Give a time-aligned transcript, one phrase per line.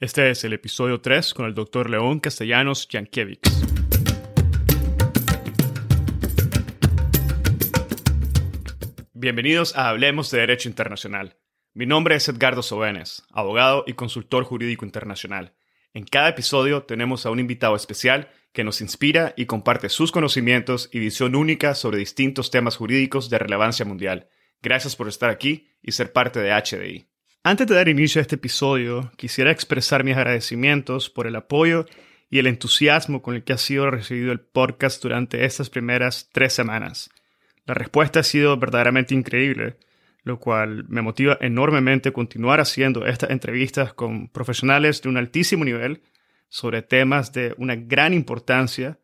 [0.00, 3.40] Este es el episodio 3 con el doctor León Castellanos Jankiewicz.
[9.12, 11.36] Bienvenidos a Hablemos de Derecho Internacional.
[11.74, 15.54] Mi nombre es Edgardo Sobenes, abogado y consultor jurídico internacional.
[15.92, 20.90] En cada episodio tenemos a un invitado especial que nos inspira y comparte sus conocimientos
[20.92, 24.28] y visión única sobre distintos temas jurídicos de relevancia mundial.
[24.62, 27.08] Gracias por estar aquí y ser parte de HDI.
[27.44, 31.86] Antes de dar inicio a este episodio, quisiera expresar mis agradecimientos por el apoyo
[32.28, 36.52] y el entusiasmo con el que ha sido recibido el podcast durante estas primeras tres
[36.52, 37.10] semanas.
[37.64, 39.76] La respuesta ha sido verdaderamente increíble,
[40.24, 45.64] lo cual me motiva enormemente a continuar haciendo estas entrevistas con profesionales de un altísimo
[45.64, 46.02] nivel
[46.48, 48.98] sobre temas de una gran importancia,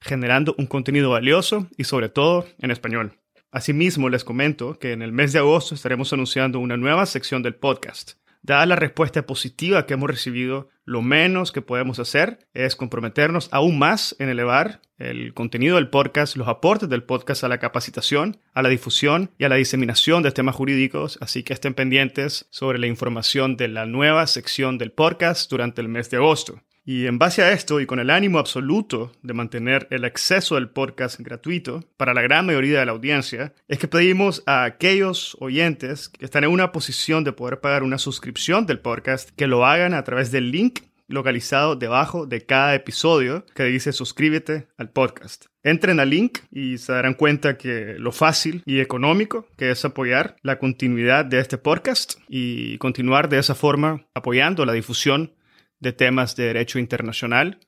[0.00, 3.17] generando un contenido valioso y sobre todo en español.
[3.50, 7.54] Asimismo, les comento que en el mes de agosto estaremos anunciando una nueva sección del
[7.54, 8.12] podcast.
[8.42, 13.78] Dada la respuesta positiva que hemos recibido, lo menos que podemos hacer es comprometernos aún
[13.78, 18.62] más en elevar el contenido del podcast, los aportes del podcast a la capacitación, a
[18.62, 22.86] la difusión y a la diseminación de temas jurídicos, así que estén pendientes sobre la
[22.86, 26.60] información de la nueva sección del podcast durante el mes de agosto.
[26.88, 30.70] Y en base a esto y con el ánimo absoluto de mantener el acceso del
[30.70, 36.08] podcast gratuito para la gran mayoría de la audiencia, es que pedimos a aquellos oyentes
[36.08, 39.92] que están en una posición de poder pagar una suscripción del podcast que lo hagan
[39.92, 45.44] a través del link localizado debajo de cada episodio que dice suscríbete al podcast.
[45.62, 50.36] Entren al link y se darán cuenta que lo fácil y económico que es apoyar
[50.42, 55.34] la continuidad de este podcast y continuar de esa forma apoyando la difusión
[55.80, 57.60] de temas de derecho internacional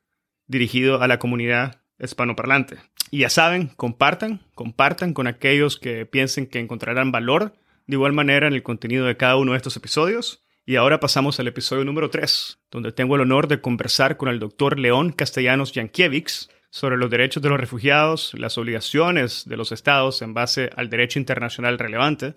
[0.46, 2.78] dirigido a la comunidad hispanoparlante.
[3.10, 7.54] Y ya saben, compartan, compartan con aquellos que piensen que encontrarán valor
[7.86, 10.42] de igual manera en el contenido de cada uno de estos episodios.
[10.64, 14.38] Y ahora pasamos al episodio número 3, donde tengo el honor de conversar con el
[14.38, 20.22] doctor León Castellanos Jankiewicz sobre los derechos de los refugiados, las obligaciones de los estados
[20.22, 22.34] en base al derecho internacional relevante,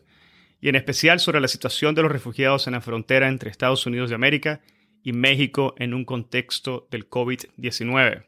[0.60, 4.10] y en especial sobre la situación de los refugiados en la frontera entre Estados Unidos
[4.10, 4.62] de América
[5.04, 8.26] y México en un contexto del COVID-19.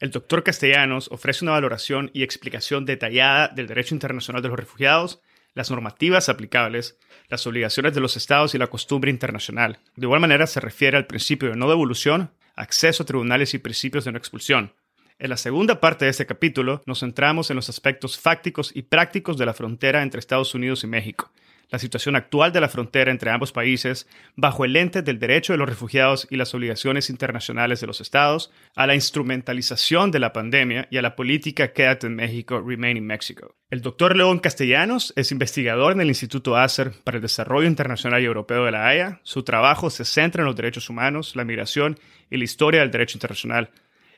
[0.00, 5.20] El doctor Castellanos ofrece una valoración y explicación detallada del derecho internacional de los refugiados,
[5.54, 6.98] las normativas aplicables,
[7.28, 9.78] las obligaciones de los estados y la costumbre internacional.
[9.94, 14.04] De igual manera se refiere al principio de no devolución, acceso a tribunales y principios
[14.04, 14.72] de no expulsión.
[15.18, 19.38] En la segunda parte de este capítulo nos centramos en los aspectos fácticos y prácticos
[19.38, 21.30] de la frontera entre Estados Unidos y México,
[21.70, 25.58] la situación actual de la frontera entre ambos países bajo el lente del derecho de
[25.58, 30.88] los refugiados y las obligaciones internacionales de los estados, a la instrumentalización de la pandemia
[30.90, 33.54] y a la política Quédate en México, Remain in Mexico.
[33.70, 38.26] El doctor León Castellanos es investigador en el Instituto ACER para el Desarrollo Internacional y
[38.26, 39.20] Europeo de la Haya.
[39.24, 41.98] Su trabajo se centra en los derechos humanos, la migración
[42.30, 43.70] y la historia del derecho internacional.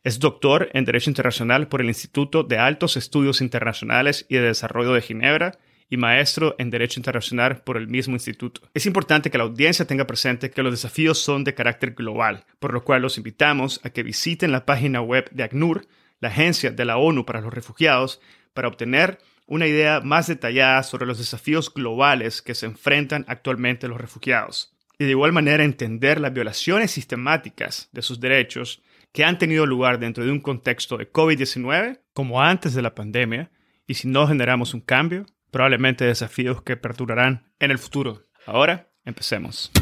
[0.05, 4.93] Es doctor en Derecho Internacional por el Instituto de Altos Estudios Internacionales y de Desarrollo
[4.93, 5.59] de Ginebra
[5.89, 8.63] y maestro en Derecho Internacional por el mismo instituto.
[8.75, 12.73] Es importante que la audiencia tenga presente que los desafíos son de carácter global, por
[12.73, 15.87] lo cual los invitamos a que visiten la página web de ACNUR,
[16.21, 18.21] la Agencia de la ONU para los Refugiados,
[18.55, 24.01] para obtener una idea más detallada sobre los desafíos globales que se enfrentan actualmente los
[24.01, 24.73] refugiados.
[24.99, 28.83] Y de igual manera entender las violaciones sistemáticas de sus derechos
[29.13, 33.51] que han tenido lugar dentro de un contexto de COVID-19, como antes de la pandemia,
[33.87, 38.25] y si no generamos un cambio, probablemente desafíos que perdurarán en el futuro.
[38.45, 39.73] Ahora, empecemos.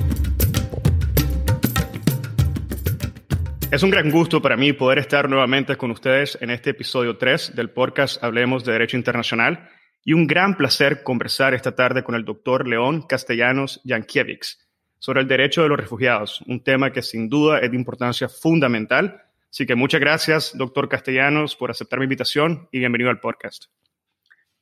[3.72, 7.56] Es un gran gusto para mí poder estar nuevamente con ustedes en este episodio 3
[7.56, 9.68] del podcast Hablemos de Derecho Internacional
[10.04, 14.58] y un gran placer conversar esta tarde con el doctor León Castellanos Jankiewicz
[15.00, 19.24] sobre el derecho de los refugiados, un tema que sin duda es de importancia fundamental.
[19.50, 23.64] Así que muchas gracias, doctor Castellanos, por aceptar mi invitación y bienvenido al podcast.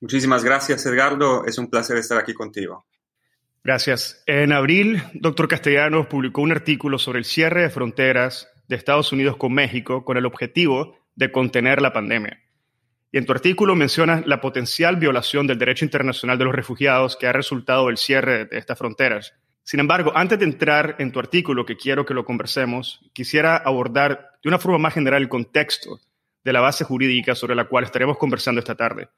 [0.02, 1.46] Muchísimas gracias, Edgardo.
[1.46, 2.84] Es un placer estar aquí contigo.
[3.62, 4.20] Gracias.
[4.26, 9.36] En abril, doctor Castellanos publicó un artículo sobre el cierre de fronteras de Estados Unidos
[9.36, 12.40] con México con el objetivo de contener la pandemia.
[13.12, 17.28] Y en tu artículo mencionas la potencial violación del derecho internacional de los refugiados que
[17.28, 19.34] ha resultado del cierre de estas fronteras.
[19.62, 24.32] Sin embargo, antes de entrar en tu artículo, que quiero que lo conversemos, quisiera abordar
[24.42, 26.00] de una forma más general el contexto
[26.42, 29.08] de la base jurídica sobre la cual estaremos conversando esta tarde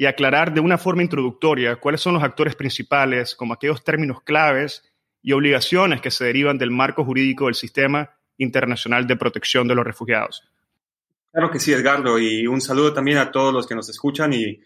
[0.00, 4.82] y aclarar de una forma introductoria cuáles son los actores principales, como aquellos términos claves
[5.20, 9.84] y obligaciones que se derivan del marco jurídico del sistema internacional de protección de los
[9.84, 10.48] refugiados.
[11.30, 14.62] Claro que sí, Edgardo, y un saludo también a todos los que nos escuchan y,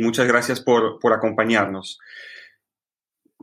[0.00, 2.00] muchas gracias por, por, acompañarnos.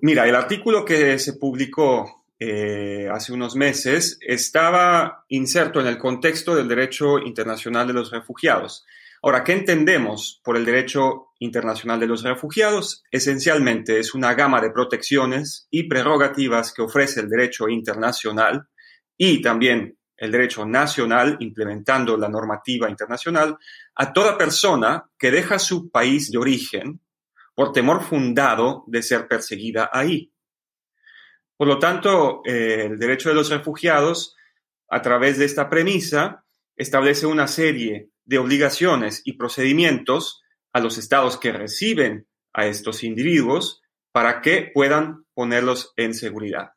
[0.02, 6.56] Mira, el artículo que se publicó eh, hace unos meses estaba inserto en el contexto
[6.56, 8.84] del derecho internacional de los refugiados.
[9.22, 13.04] Ahora, ¿qué entendemos por el derecho internacional de los refugiados?
[13.12, 18.68] Esencialmente es una gama de protecciones y prerrogativas que ofrece el derecho internacional
[19.18, 23.58] y también el derecho nacional, implementando la normativa internacional,
[23.96, 27.02] a toda persona que deja su país de origen
[27.56, 30.32] por temor fundado de ser perseguida ahí.
[31.58, 34.36] Por lo tanto, eh, el derecho de los refugiados,
[34.90, 36.46] a través de esta premisa,
[36.80, 40.42] establece una serie de obligaciones y procedimientos
[40.74, 43.82] a los estados que reciben a estos individuos
[44.12, 46.72] para que puedan ponerlos en seguridad.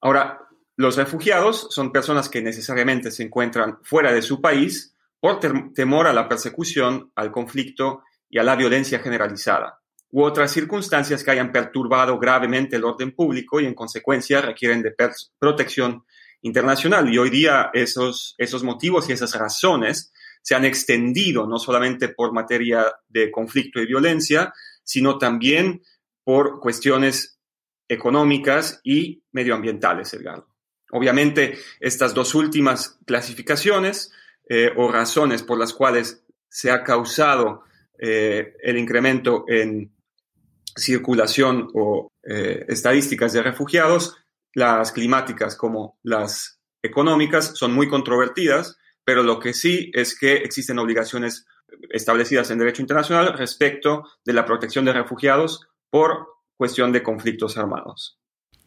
[0.00, 0.40] Ahora,
[0.76, 5.40] los refugiados son personas que necesariamente se encuentran fuera de su país por
[5.74, 9.80] temor a la persecución, al conflicto y a la violencia generalizada
[10.14, 14.94] u otras circunstancias que hayan perturbado gravemente el orden público y en consecuencia requieren de
[15.40, 16.04] protección
[16.44, 17.12] internacional.
[17.12, 20.12] Y hoy día esos, esos motivos y esas razones
[20.42, 24.52] se han extendido no solamente por materia de conflicto y violencia,
[24.84, 25.82] sino también
[26.22, 27.40] por cuestiones
[27.88, 30.54] económicas y medioambientales, Edgardo.
[30.90, 34.12] Obviamente, estas dos últimas clasificaciones
[34.48, 37.62] eh, o razones por las cuales se ha causado
[37.98, 39.92] eh, el incremento en
[40.76, 44.16] circulación o eh, estadísticas de refugiados,
[44.54, 50.78] las climáticas como las económicas son muy controvertidas, pero lo que sí es que existen
[50.78, 51.46] obligaciones
[51.90, 58.18] establecidas en derecho internacional respecto de la protección de refugiados por cuestión de conflictos armados.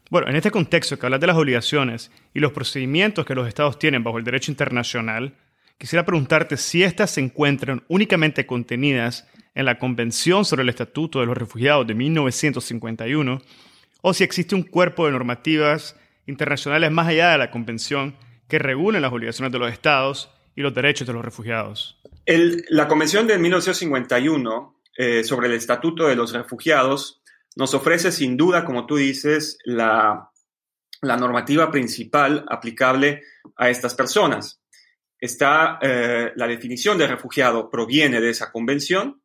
[0.09, 3.77] Bueno, en este contexto que hablas de las obligaciones y los procedimientos que los estados
[3.77, 5.35] tienen bajo el derecho internacional,
[5.77, 11.25] quisiera preguntarte si éstas se encuentran únicamente contenidas en la Convención sobre el Estatuto de
[11.25, 13.41] los Refugiados de 1951,
[14.09, 18.15] o si existe un cuerpo de normativas internacionales más allá de la Convención
[18.47, 21.99] que regulen las obligaciones de los Estados y los derechos de los refugiados.
[22.25, 27.21] la Convención de 1951 eh, sobre el Estatuto de los Refugiados
[27.57, 30.31] nos ofrece sin duda, como tú dices, la,
[31.01, 33.23] normativa principal aplicable
[33.57, 34.61] a estas personas.
[35.19, 39.21] Está, eh, la definición de refugiado proviene de esa convención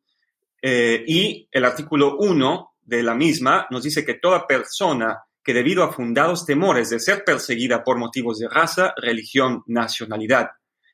[0.61, 5.83] eh, y el artículo 1 de la misma nos dice que toda persona que debido
[5.83, 10.51] a fundados temores de ser perseguida por motivos de raza, religión, nacionalidad,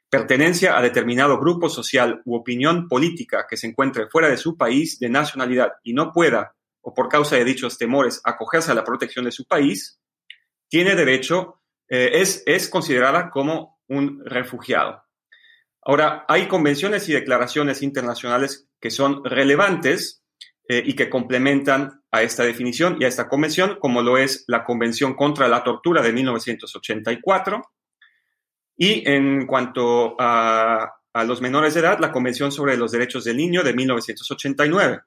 [0.10, 5.00] pertenencia a determinado grupo social u opinión política que se encuentre fuera de su país
[5.00, 9.26] de nacionalidad y no pueda, o por causa de dichos temores, acogerse a la protección
[9.26, 10.00] de su país,
[10.68, 15.04] tiene derecho, eh, es, es considerada como un refugiado.
[15.82, 20.19] Ahora, hay convenciones y declaraciones internacionales que son relevantes
[20.72, 24.64] eh, y que complementan a esta definición y a esta convención, como lo es la
[24.64, 27.64] Convención contra la Tortura de 1984.
[28.78, 30.94] Y en cuanto a,
[31.26, 35.02] los menores de edad, la Convención sobre los Derechos del Niño de 1989.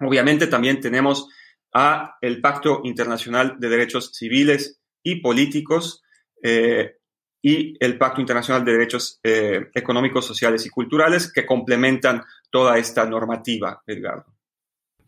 [0.00, 1.26] Obviamente también tenemos
[1.72, 6.02] a el Pacto Internacional de Derechos Civiles y Políticos
[6.42, 6.98] eh,
[7.40, 13.06] y el Pacto Internacional de Derechos eh, Económicos, Sociales y Culturales que complementan toda esta
[13.06, 14.35] normativa, Edgardo.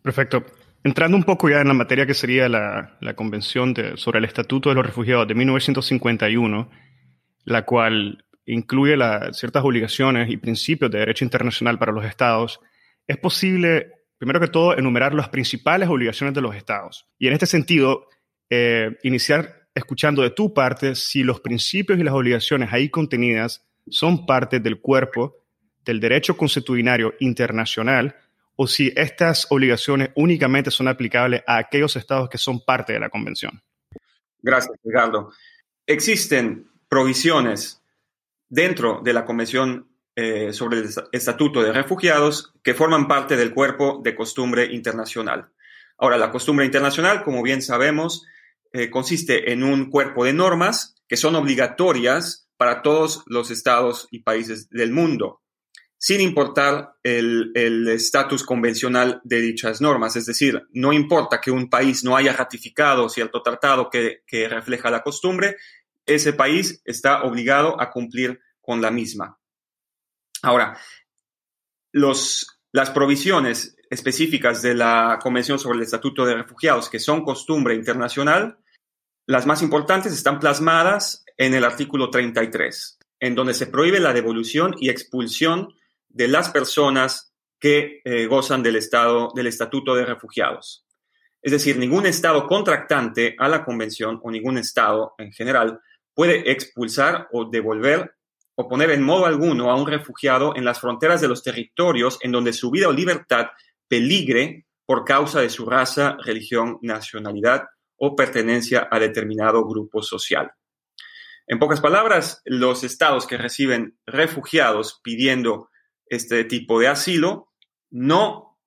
[0.08, 0.42] Perfecto.
[0.82, 4.74] Entrando un poco ya en la materia que sería la, Convención sobre el Estatuto de
[4.74, 6.70] los Refugiados de 1951,
[7.44, 8.96] la cual incluye
[9.32, 12.58] ciertas obligaciones y principios de derecho internacional para los estados,
[13.06, 17.06] es posible, primero que todo, enumerar las principales obligaciones de los estados.
[17.18, 18.06] Y en este sentido,
[18.48, 24.24] eh, iniciar escuchando de tu parte si los principios y las obligaciones ahí contenidas son
[24.24, 25.36] parte del cuerpo
[25.84, 28.16] del derecho constitucionario internacional
[28.60, 33.08] o si estas obligaciones únicamente son aplicables a aquellos estados que son parte de la
[33.08, 33.62] convención.
[34.42, 35.30] Gracias, Ricardo.
[35.86, 37.80] Existen provisiones
[38.48, 44.00] dentro de la Convención eh, sobre el Estatuto de Refugiados que forman parte del cuerpo
[44.02, 45.50] de costumbre internacional.
[45.96, 48.26] Ahora, la costumbre internacional, como bien sabemos,
[48.72, 54.24] eh, consiste en un cuerpo de normas que son obligatorias para todos los estados y
[54.24, 55.42] países del mundo,
[55.98, 60.14] sin importar el estatus convencional de dichas normas.
[60.14, 64.90] Es decir, no importa que un país no haya ratificado cierto tratado que, que refleja
[64.90, 65.56] la costumbre,
[66.06, 69.38] ese país está obligado a cumplir con la misma.
[70.42, 70.78] Ahora,
[71.92, 77.74] los, las provisiones específicas de la Convención sobre el Estatuto de Refugiados, que son costumbre
[77.74, 78.58] internacional,
[79.26, 84.74] las más importantes están plasmadas en el artículo 33, en donde se prohíbe la devolución
[84.78, 85.74] y expulsión
[86.08, 90.86] de las personas que eh, gozan del, estado, del Estatuto de Refugiados.
[91.42, 95.80] Es decir, ningún Estado contractante a la Convención o ningún Estado en general
[96.14, 98.14] puede expulsar o devolver
[98.56, 102.32] o poner en modo alguno a un refugiado en las fronteras de los territorios en
[102.32, 103.46] donde su vida o libertad
[103.86, 110.50] peligre por causa de su raza, religión, nacionalidad o pertenencia a determinado grupo social.
[111.46, 115.70] En pocas palabras, los estados que reciben refugiados pidiendo
[116.10, 117.52] este tipo de asilo
[117.90, 118.58] no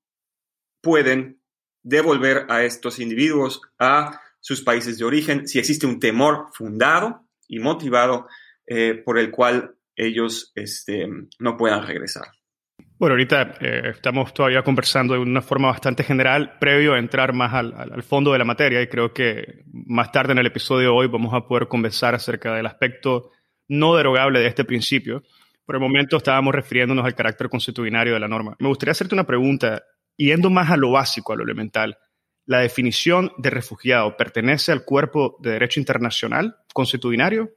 [0.81, 1.41] pueden
[1.83, 7.59] devolver a estos individuos a sus países de origen si existe un temor fundado y
[7.59, 8.27] motivado
[8.65, 11.07] eh, por el cual ellos este,
[11.39, 12.25] no puedan regresar.
[12.97, 17.51] Bueno, ahorita eh, estamos todavía conversando de una forma bastante general, previo a entrar más
[17.53, 21.07] al, fondo de la materia, y creo que más tarde en el episodio de hoy
[21.07, 23.31] vamos a poder conversar acerca del aspecto
[23.67, 25.23] no derogable de este principio.
[25.65, 28.55] Por el momento estábamos refiriéndonos al carácter constitucionario de la norma.
[28.59, 29.83] Me gustaría hacerte una pregunta,
[30.17, 31.97] yendo más a lo básico, a lo elemental.
[32.45, 37.51] ¿La definición de refugiado pertenece al cuerpo de derecho internacional constitucionario?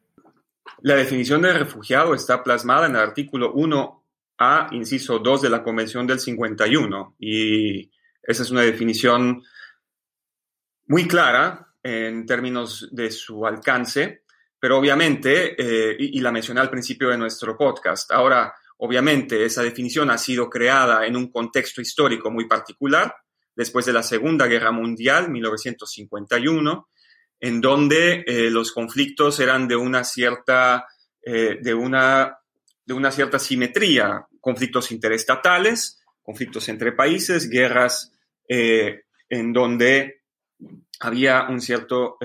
[0.83, 4.05] La definición de refugiado está plasmada en el artículo 1
[4.39, 7.17] a, inciso 2 de la Convención del 51.
[7.19, 7.91] Y
[8.23, 9.43] esa es una definición
[10.87, 14.24] muy clara en términos de su alcance,
[14.65, 20.11] pero obviamente, eh, y, la mencioné al principio de nuestro podcast, ahora, obviamente, esa definición
[20.11, 23.15] ha sido creada en un contexto histórico muy particular,
[23.55, 26.89] después de la Segunda Guerra Mundial, 1951,
[27.41, 30.87] en donde eh, los conflictos eran de una cierta,
[31.23, 32.39] eh, de una
[32.87, 38.13] de una cierta simetría, conflictos interestatales, conflictos entre países, guerras
[38.49, 40.23] eh, en donde
[41.01, 42.17] había un cierto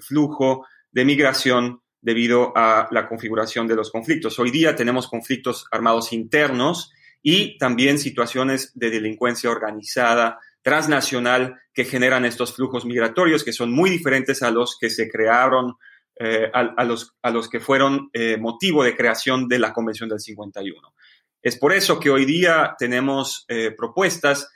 [0.00, 4.38] flujo de migración debido a la configuración de los conflictos.
[4.38, 12.24] Hoy día tenemos conflictos armados internos y también situaciones de delincuencia organizada transnacional que generan
[12.24, 15.74] estos flujos migratorios que son muy diferentes a los que se crearon
[16.16, 20.20] eh, a, los, a los que fueron eh, motivo de creación de la Convención del
[20.20, 20.94] 51.
[21.40, 24.48] Es por eso que hoy día tenemos eh, propuestas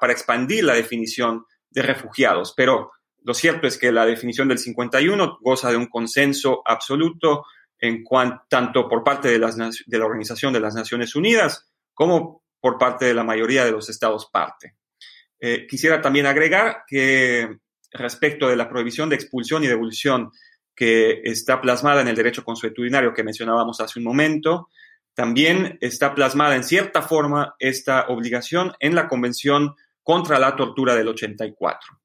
[0.00, 2.90] para expandir la definición de refugiados, pero
[3.24, 7.44] lo cierto es que la definición del 51 goza de un consenso absoluto
[7.78, 12.42] en cuanto, tanto por parte de, las, de la Organización de las Naciones Unidas como
[12.60, 14.76] por parte de la mayoría de los estados parte.
[15.68, 17.58] quisiera también agregar que
[17.92, 20.30] respecto de la prohibición de expulsión y devolución
[20.74, 24.68] que está plasmada en el derecho consuetudinario que mencionábamos hace un momento.
[25.14, 31.08] También está plasmada en cierta forma esta obligación en la Convención contra la Tortura del
[31.08, 32.00] 84,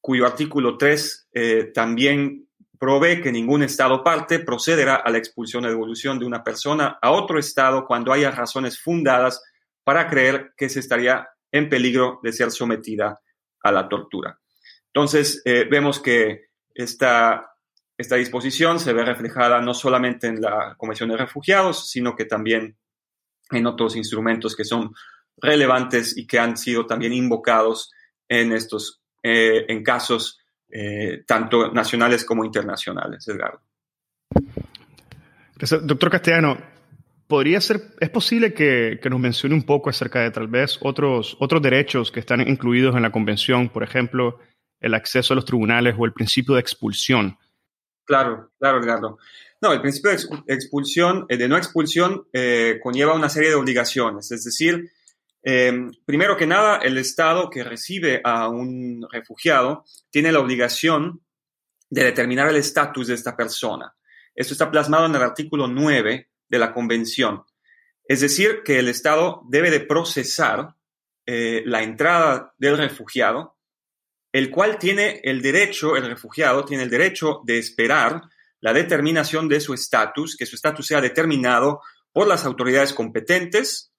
[0.00, 5.68] cuyo artículo 3 eh, también provee que ningún Estado parte procederá a la expulsión o
[5.68, 9.42] devolución de una persona a otro Estado cuando haya razones fundadas
[9.84, 13.20] para creer que se estaría en peligro de ser sometida
[13.62, 14.38] a la tortura.
[14.86, 17.50] Entonces, eh, vemos que esta
[18.00, 22.78] esta disposición se ve reflejada no solamente en la Convención de Refugiados, sino que también
[23.50, 24.94] en otros instrumentos que son
[25.36, 27.92] relevantes y que han sido también invocados
[28.26, 33.60] en estos, eh, en casos eh, tanto nacionales como internacionales, Edgardo.
[35.82, 36.56] Doctor Castellano,
[37.26, 41.36] ¿podría ser, es posible que, que, nos mencione un poco acerca de tal vez otros,
[41.38, 44.38] otros derechos que están incluidos en la Convención, por ejemplo,
[44.80, 47.36] el acceso a los tribunales o el principio de expulsión?
[48.04, 49.18] Claro, claro, Edgardo.
[49.60, 54.32] No, el principio de expulsión, eh, de no expulsión, eh, conlleva una serie de obligaciones.
[54.32, 54.90] Es decir,
[55.42, 61.22] em, primero que nada, el Estado que recibe a un refugiado tiene la obligación
[61.88, 63.94] de determinar el estatus de esta persona.
[64.34, 67.44] Esto está plasmado en el artículo 9 de la Convención.
[68.04, 70.74] Es decir, que el Estado debe de procesar
[71.26, 73.56] eh, la entrada del refugiado
[74.32, 78.22] el cual tiene el derecho, el refugiado tiene el derecho de esperar
[78.60, 81.80] la determinación de su estatus, que su estatus sea determinado
[82.12, 83.89] por las autoridades competentes,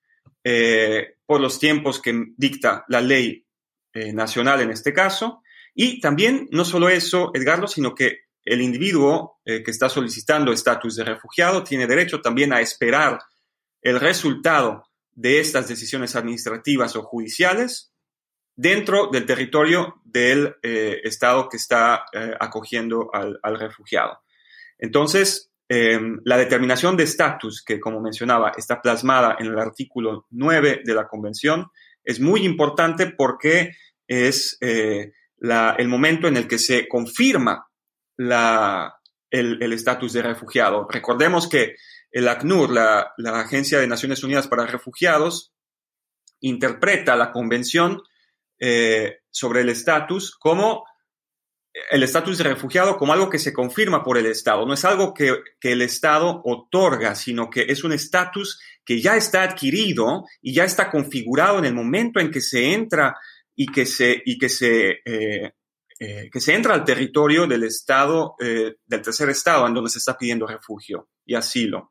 [0.43, 3.45] eh, por los tiempos que dicta la ley
[3.93, 5.41] eh, nacional en este caso,
[5.73, 10.95] y también no solo eso, Edgardo, sino que el individuo eh, que está solicitando estatus
[10.95, 13.19] de refugiado tiene derecho también a esperar
[13.81, 17.93] el resultado de estas decisiones administrativas o judiciales
[18.55, 22.05] dentro del territorio del Estado que está
[22.39, 24.19] acogiendo al, refugiado.
[24.77, 30.81] Entonces, em, la determinación de estatus, que como mencionaba, está plasmada en el artículo 9
[30.83, 31.67] de la Convención,
[32.03, 33.71] es muy importante porque
[34.05, 37.69] es eh, el momento en el que se confirma
[38.17, 40.87] el estatus de refugiado.
[40.89, 41.77] Recordemos que
[42.11, 45.53] el ACNUR, la, Agencia de Naciones Unidas para Refugiados,
[46.41, 48.01] interpreta la convención
[48.59, 50.83] eh, sobre el estatus como
[51.89, 54.65] el estatus de refugiado como algo que se confirma por el Estado.
[54.65, 59.43] No es algo que, el Estado otorga, sino que es un estatus que ya está
[59.43, 63.15] adquirido y ya está configurado en el momento en que se entra
[63.55, 65.53] y que se, y que se, eh,
[65.99, 69.99] eh, que se entra al territorio del Estado, eh, del tercer Estado, en donde se
[69.99, 71.90] está pidiendo refugio y asilo.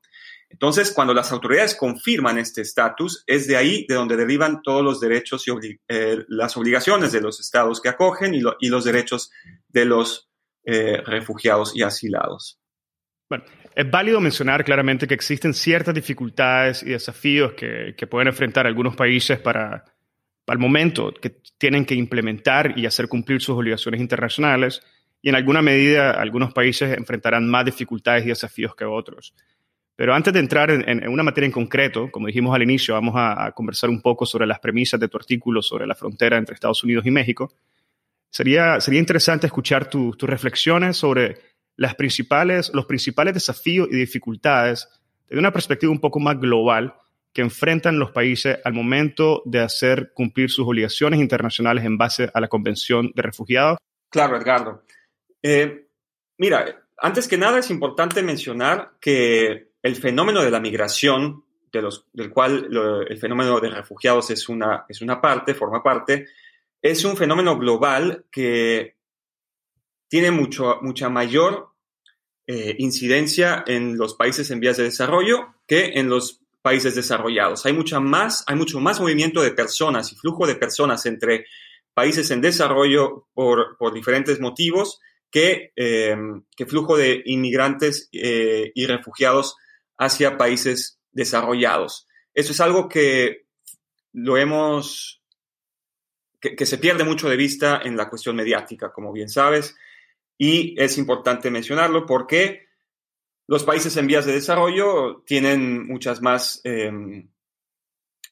[0.50, 5.00] Entonces, cuando las autoridades confirman este estatus, es de ahí de donde derivan todos los
[5.00, 5.80] derechos y
[6.28, 9.30] las obligaciones de los estados que acogen y, y los derechos
[9.69, 10.28] de los
[10.64, 12.61] eh, refugiados y asilados.
[13.30, 18.95] Bueno, es válido mencionar claramente que existen ciertas dificultades y desafíos que, pueden enfrentar algunos
[18.95, 19.85] países para,
[20.45, 24.83] para el momento que tienen que implementar y hacer cumplir sus obligaciones internacionales
[25.23, 29.33] y en alguna medida algunos países enfrentarán más dificultades y desafíos que otros.
[30.00, 33.45] Pero antes de entrar en, una materia en concreto, como dijimos al inicio, vamos a,
[33.45, 36.83] a, conversar un poco sobre las premisas de tu artículo sobre la frontera entre Estados
[36.83, 37.52] Unidos y México.
[38.30, 41.37] Sería, sería interesante escuchar tus reflexiones sobre
[41.76, 44.88] las principales, los principales desafíos y dificultades
[45.28, 46.95] desde una perspectiva un poco más global
[47.35, 52.40] que enfrentan los países al momento de hacer cumplir sus obligaciones internacionales en base a
[52.40, 53.76] la Convención de Refugiados.
[54.09, 54.83] Claro, Edgardo.
[55.42, 55.88] Eh,
[56.38, 62.68] mira, antes que nada es importante mencionar que el fenómeno de la migración, del cual
[63.08, 66.26] el fenómeno de refugiados es una, es una parte, forma parte,
[66.82, 68.96] es un fenómeno global que
[70.08, 71.70] tiene mucho, mucha mayor
[72.46, 77.64] eh, incidencia en los países en vías de desarrollo que en los países desarrollados.
[77.64, 81.46] Hay, mucha más, hay mucho más movimiento de personas y flujo de personas entre
[81.94, 86.16] países en desarrollo por, diferentes motivos que, eh,
[86.56, 89.56] que, flujo de inmigrantes eh, y refugiados
[90.00, 92.09] hacia países desarrollados.
[92.35, 93.47] Eso es algo que
[94.12, 95.21] lo hemos
[96.40, 99.76] que, se pierde mucho de vista en la cuestión mediática, como bien sabes,
[100.38, 102.66] y es importante mencionarlo porque
[103.47, 107.28] los países en vías de desarrollo tienen muchas más, em,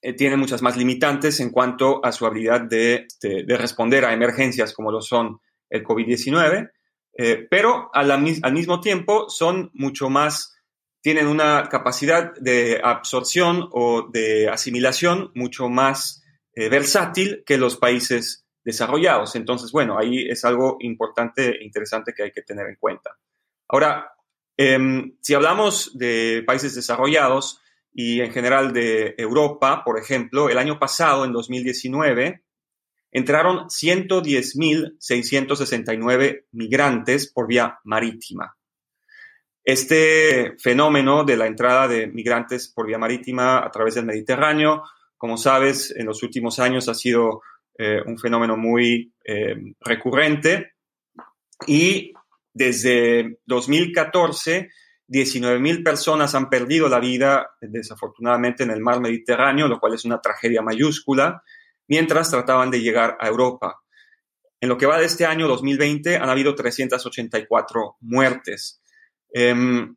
[0.00, 3.06] eh, tienen muchas más limitantes en cuanto a su habilidad de,
[3.48, 6.70] responder a emergencias como lo son el COVID-19,
[7.18, 10.57] eh, pero al mismo tiempo son mucho más,
[11.00, 16.22] tienen una capacidad de absorción o de asimilación mucho más
[16.54, 19.36] eh, versátil que los países desarrollados.
[19.36, 23.16] Entonces, bueno, ahí es algo importante e interesante que hay que tener en cuenta.
[23.68, 24.12] Ahora,
[24.56, 27.60] em, si hablamos de países desarrollados
[27.92, 32.42] y en general de Europa, por ejemplo, el año pasado, en 2019,
[33.10, 38.57] entraron 110.669 migrantes por vía marítima.
[39.68, 44.82] Este fenómeno de la entrada de migrantes por vía marítima a través del Mediterráneo
[45.18, 47.42] como sabes, en los últimos años ha sido
[47.76, 50.74] eh, un fenómeno muy eh, recurrente
[51.66, 52.12] y
[52.54, 54.70] desde 2014
[55.08, 60.20] 19.000 personas han perdido la vida, desafortunadamente, en el mar Mediterráneo, lo cual es una
[60.20, 61.42] tragedia mayúscula,
[61.86, 63.80] mientras trataban de llegar a Europa.
[64.60, 68.82] En lo que va de este año 2020 han habido 384 muertes.
[69.32, 69.96] Em,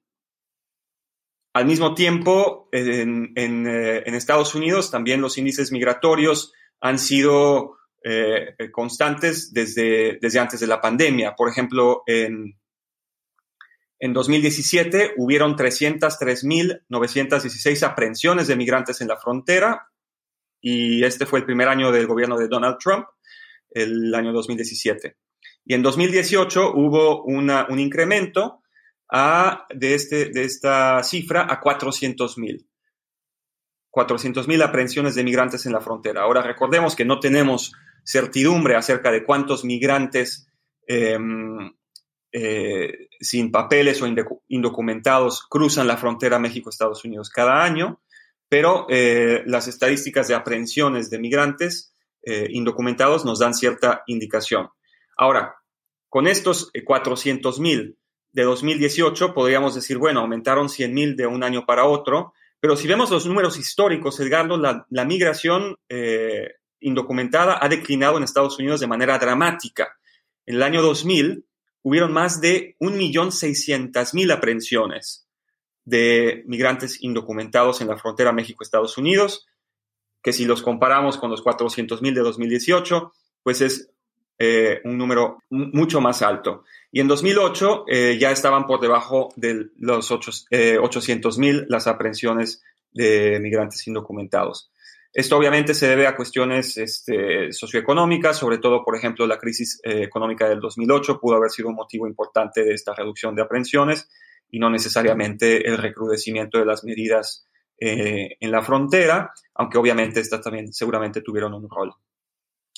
[1.53, 9.53] al mismo tiempo, eh, en, Estados Unidos también los índices migratorios han sido eh, constantes
[9.53, 11.35] desde, desde antes de la pandemia.
[11.35, 12.57] Por ejemplo, en,
[13.99, 19.89] en 2017 hubieron 303.916 aprehensiones de migrantes en la frontera
[20.61, 23.07] y este fue el primer año del gobierno de Donald Trump,
[23.71, 25.17] el año 2017.
[25.65, 28.60] Y en 2018 hubo un incremento
[29.11, 32.67] de, este, de esta cifra a 400 mil.
[33.89, 36.21] 400 mil aprehensiones de migrantes en la frontera.
[36.21, 37.73] Ahora recordemos que no tenemos
[38.05, 40.47] certidumbre acerca de cuántos migrantes
[40.87, 41.73] em,
[42.31, 44.07] eh, sin papeles o
[44.47, 48.01] indocumentados cruzan la frontera México-Estados Unidos cada año,
[48.47, 51.93] pero eh, las estadísticas de aprehensiones de migrantes
[52.23, 54.69] eh, indocumentados nos dan cierta indicación.
[55.17, 55.55] Ahora,
[56.07, 57.97] con estos 400 mil
[58.33, 62.87] de 2018 podríamos decir, bueno, aumentaron 100 mil de un año para otro, pero si
[62.87, 68.79] vemos los números históricos, Edgardo, la, la migración eh, indocumentada ha declinado en Estados Unidos
[68.79, 69.97] de manera dramática.
[70.45, 71.45] En el año 2000
[71.83, 75.27] hubieron más de 1.600.000 aprehensiones
[75.83, 79.47] de migrantes indocumentados en la frontera México-Estados Unidos,
[80.21, 83.89] que si los comparamos con los 400.000 de 2018, pues es
[84.37, 86.63] eh, un número mucho más alto.
[86.91, 92.61] Y en 2008 eh, ya estaban por debajo de los 800 eh, mil las aprehensiones
[92.91, 94.71] de migrantes indocumentados.
[95.13, 100.03] Esto obviamente se debe a cuestiones este, socioeconómicas, sobre todo, por ejemplo, la crisis eh,
[100.03, 104.07] económica del 2008 pudo haber sido un motivo importante de esta reducción de aprehensiones
[104.49, 107.45] y no necesariamente el recrudecimiento de las medidas
[107.77, 111.93] eh, en la frontera, aunque obviamente estas también seguramente tuvieron un rol.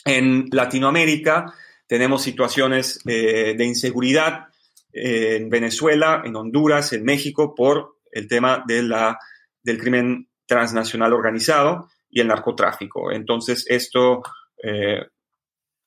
[0.04, 1.54] En Latinoamérica
[1.88, 4.48] tenemos situaciones eh, de inseguridad
[4.96, 9.18] en Venezuela, en Honduras, en México, por el tema de la,
[9.64, 13.12] del crimen transnacional organizado y el narcotráfico.
[13.12, 14.22] Entonces, esto
[14.62, 15.02] eh,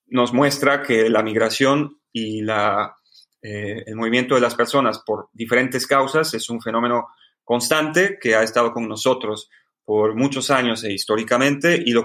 [0.07, 2.97] nos muestra que la migración y la,
[3.43, 7.09] eh, el movimiento de las personas por diferentes causas es un fenómeno
[7.45, 9.49] constante que ha estado con nosotros
[9.85, 12.05] por muchos años e históricamente y, lo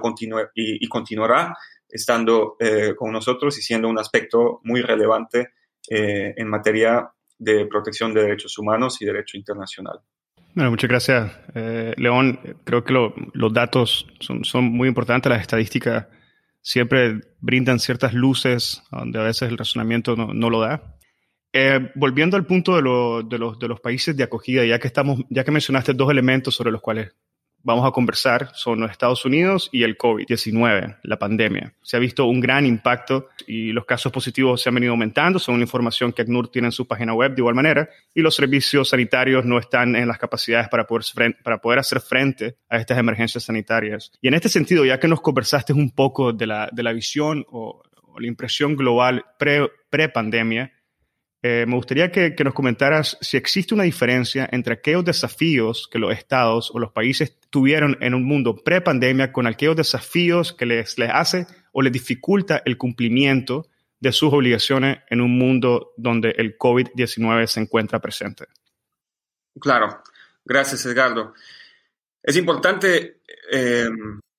[0.54, 1.58] y, continuará
[1.92, 5.50] estando eh, con nosotros y siendo un aspecto muy relevante
[5.90, 10.00] en materia de protección de derechos humanos y derecho internacional.
[10.54, 12.40] Bueno, muchas gracias, eh, León.
[12.66, 16.08] Creo que los datos son, son, muy importantes, las estadísticas
[16.62, 20.98] siempre brindan ciertas luces donde a veces el razonamiento no, no lo da.
[21.54, 24.88] Eh, volviendo al punto de, lo, de, los, de los países de acogida, ya que,
[24.88, 27.14] estamos, ya que mencionaste dos elementos sobre los cuales
[27.64, 31.74] vamos a conversar son los Estados Unidos y el COVID-19, la pandemia.
[31.82, 35.56] Se ha visto un gran impacto y los casos positivos se han venido aumentando, son
[35.56, 38.90] una información que ACNUR tiene en su página web de igual manera, y los servicios
[38.90, 41.06] sanitarios no están en las capacidades para poder,
[41.44, 44.12] para poder hacer frente a estas emergencias sanitarias.
[44.22, 47.46] Y en este sentido, ya que nos conversaste un poco de la, de la visión
[47.50, 47.84] o,
[48.20, 50.74] la impresión global pre-pandemia,
[51.44, 56.14] eh, me gustaría que, nos comentaras si existe una diferencia entre aquellos desafíos que los
[56.14, 61.48] estados o los países tuvieron en un mundo pre-pandemia con aquellos desafíos que les, hace
[61.72, 63.68] o les dificulta el cumplimiento
[64.00, 68.46] de sus obligaciones en un mundo donde el COVID-19 se encuentra presente.
[69.60, 70.04] Claro,
[70.46, 71.34] gracias Edgardo.
[72.22, 73.90] Es importante eh,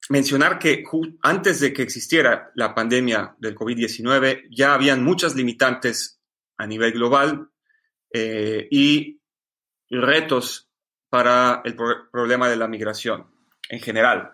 [0.08, 0.84] mencionar que
[1.22, 6.21] antes de que existiera la pandemia del COVID-19 ya habían muchas limitantes
[6.62, 7.48] a nivel global
[8.12, 9.20] eh, y
[9.90, 10.70] retos
[11.10, 13.26] para el problema de la migración
[13.68, 14.32] en general.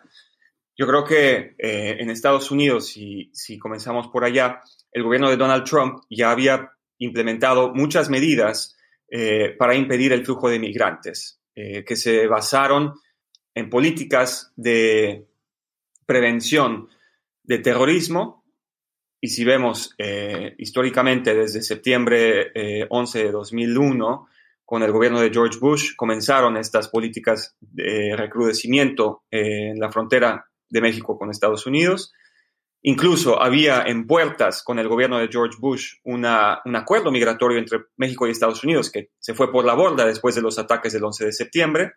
[0.76, 4.60] Yo creo que eh, en Estados Unidos, si, comenzamos por allá,
[4.92, 8.76] el gobierno de Donald Trump ya había implementado muchas medidas
[9.10, 12.94] eh, para impedir el flujo de migrantes, que se basaron
[13.52, 15.26] en políticas de
[16.06, 16.88] prevención
[17.42, 18.44] de terrorismo
[19.20, 22.52] y si vemos eh, históricamente desde septiembre
[22.88, 24.28] 11 eh, de 2001,
[24.64, 30.80] con el gobierno de George Bush, comenzaron estas políticas de recrudecimiento en la frontera de
[30.80, 32.12] México con Estados Unidos.
[32.82, 37.80] Incluso había en puertas con el gobierno de George Bush una, un acuerdo migratorio entre
[37.96, 41.02] México y Estados Unidos que se fue por la borda después de los ataques del
[41.02, 41.92] 11 de septiembre.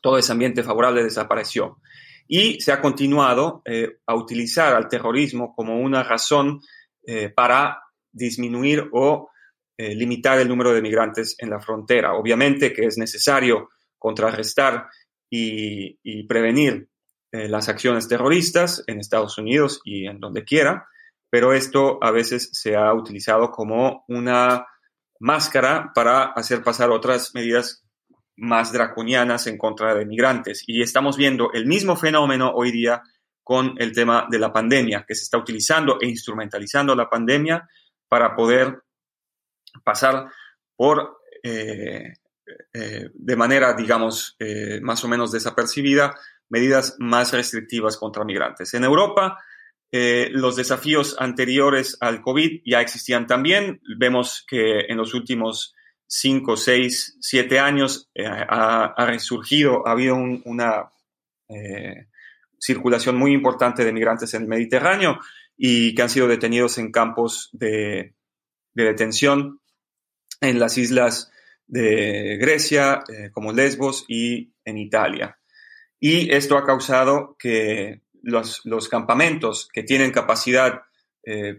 [0.00, 1.78] Todo ese ambiente favorable desapareció
[2.28, 6.60] y se ha continuado eh, a utilizar al terrorismo como una razón
[7.06, 9.30] eh, para disminuir o
[9.76, 12.14] eh, limitar el número de migrantes en la frontera.
[12.14, 14.88] Obviamente que es necesario contrarrestar
[15.30, 16.88] y, y prevenir
[17.34, 20.86] las acciones terroristas en Estados Unidos y en donde quiera,
[21.30, 24.66] pero esto a veces se ha utilizado como una
[25.18, 27.81] máscara para hacer pasar otras medidas
[28.36, 30.64] más draconianas en contra de migrantes.
[30.66, 33.02] Y estamos viendo el mismo fenómeno hoy día
[33.42, 37.68] con el tema de la pandemia, que se está utilizando e instrumentalizando la pandemia
[38.08, 38.82] para poder
[39.84, 40.26] pasar
[40.76, 42.14] por, eh,
[42.72, 46.14] eh, de manera, digamos, eh, más o menos desapercibida,
[46.48, 48.74] medidas más restrictivas contra migrantes.
[48.74, 49.38] En Europa,
[49.94, 53.78] los desafíos anteriores al COVID ya existían también.
[53.98, 55.74] Vemos que en los últimos
[56.14, 60.92] cinco, seis, siete años eh, ha, resurgido, ha habido una
[61.48, 62.08] eh,
[62.58, 65.18] circulación muy importante de migrantes en el Mediterráneo
[65.56, 68.14] y que han sido detenidos en campos de,
[68.74, 69.60] detención
[70.42, 71.32] en las islas
[71.66, 75.38] de Grecia, eh, como Lesbos y en Italia.
[75.98, 80.82] Y esto ha causado que los, los campamentos que tienen capacidad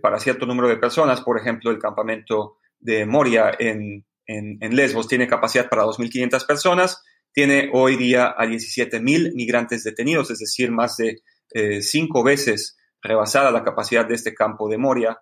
[0.02, 5.28] para cierto número de personas, por ejemplo, el campamento de Moria en en, Lesbos tiene
[5.28, 7.02] capacidad para 2.500 personas,
[7.34, 11.22] tiene hoy día a 17.000 migrantes detenidos, es decir, más de
[11.54, 15.20] eh, cinco veces rebasada la capacidad de este campo de Moria.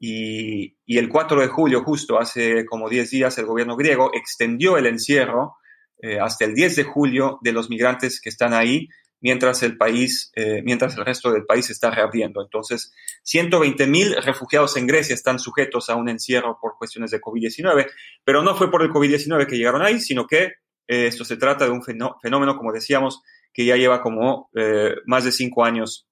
[0.00, 4.86] Y, el 4 de julio, justo hace como 10 días, el gobierno griego extendió el
[4.86, 5.56] encierro
[6.00, 8.88] eh, hasta el 10 de julio de los migrantes que están ahí
[9.20, 12.42] mientras el país, eh, mientras el resto del país está reabriendo.
[12.42, 12.92] Entonces,
[13.24, 17.90] 120 mil refugiados en Grecia están sujetos a un encierro por cuestiones de COVID-19,
[18.24, 20.44] pero no fue por el COVID-19 que llegaron ahí, sino que
[20.86, 25.24] eh, esto se trata de un fenómeno, como decíamos, que ya lleva como eh, más
[25.24, 26.06] de cinco años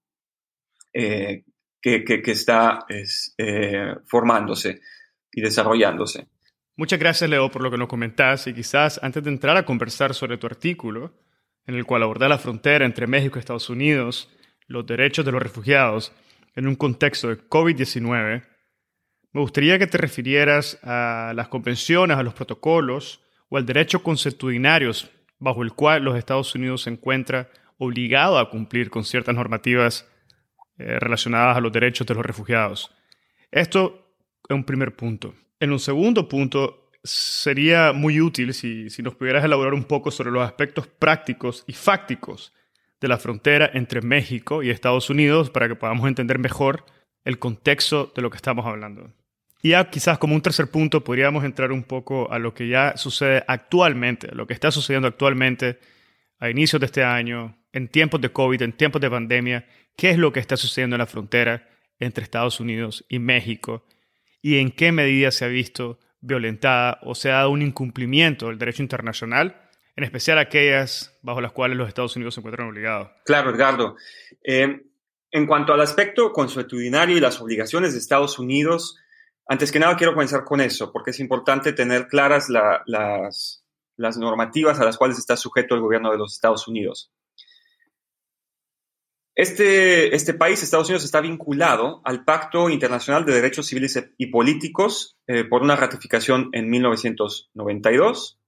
[0.92, 1.42] que,
[2.24, 2.86] está
[4.06, 4.80] formándose
[5.30, 6.26] y desarrollándose.
[6.78, 10.14] Muchas gracias, Leo, por lo que nos comentás y quizás antes de entrar a conversar
[10.14, 11.25] sobre tu artículo,
[11.66, 14.30] en el cual aborda la frontera entre México y Estados Unidos,
[14.66, 16.12] los derechos de los refugiados,
[16.54, 18.42] en un contexto de COVID-19,
[19.32, 24.92] me gustaría que te refirieras a las convenciones, a los protocolos o al derecho consuetudinario
[25.38, 30.08] bajo el cual los Estados Unidos se encuentra obligado a cumplir con ciertas normativas
[30.78, 32.90] eh, relacionadas a los derechos de los refugiados.
[33.50, 34.16] Esto
[34.48, 35.34] es un primer punto.
[35.60, 40.42] En un segundo punto, sería muy útil si, nos pudieras elaborar un poco sobre los
[40.42, 42.52] aspectos prácticos y fácticos
[43.00, 46.84] de la frontera entre México y Estados Unidos para que podamos entender mejor
[47.24, 49.12] el contexto de lo que estamos hablando.
[49.62, 52.96] Y ya quizás como un tercer punto podríamos entrar un poco a lo que ya
[52.96, 55.78] sucede actualmente, lo que está sucediendo actualmente
[56.38, 59.66] a inicios de este año, en tiempos de COVID, en tiempos de pandemia,
[59.96, 63.84] qué es lo que está sucediendo en la frontera entre Estados Unidos y México
[64.42, 68.58] y en qué medida se ha visto violentada o se ha dado un incumplimiento del
[68.58, 69.60] derecho internacional,
[69.96, 73.10] en especial aquellas bajo las cuales los Estados Unidos se encuentran obligados.
[73.24, 73.96] Claro, Edgardo.
[74.42, 74.82] Eh,
[75.30, 78.98] en cuanto al aspecto consuetudinario y las obligaciones de Estados Unidos,
[79.48, 83.64] antes que nada quiero comenzar con eso, porque es importante tener claras las,
[83.96, 87.12] las normativas a las cuales está sujeto el gobierno de los Estados Unidos.
[89.36, 95.18] Este, este, país, Estados Unidos, está vinculado al Pacto Internacional de Derechos Civiles y Políticos
[95.26, 98.40] eh, por una ratificación en 1992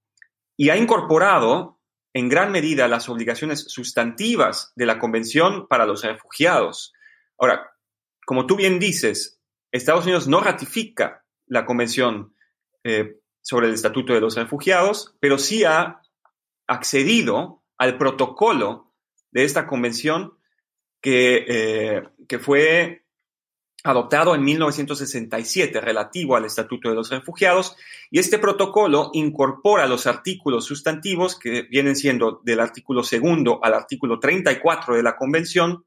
[0.57, 1.79] y ha incorporado
[2.14, 6.94] en gran medida las obligaciones sustantivas de la Convención para los Refugiados.
[7.37, 7.70] Ahora,
[8.24, 12.35] como tú bien dices, Estados Unidos no ratifica la Convención
[12.83, 16.01] eh, sobre el Estatuto de los Refugiados, pero sí ha
[16.66, 18.94] accedido al protocolo
[19.33, 20.38] de esta convención
[21.02, 23.04] eh, que, fue
[23.84, 27.76] adoptado en 1967 relativo al Estatuto de los Refugiados
[28.11, 34.18] y este protocolo incorpora los artículos sustantivos que vienen siendo del artículo segundo al artículo
[34.18, 35.84] 34 de la Convención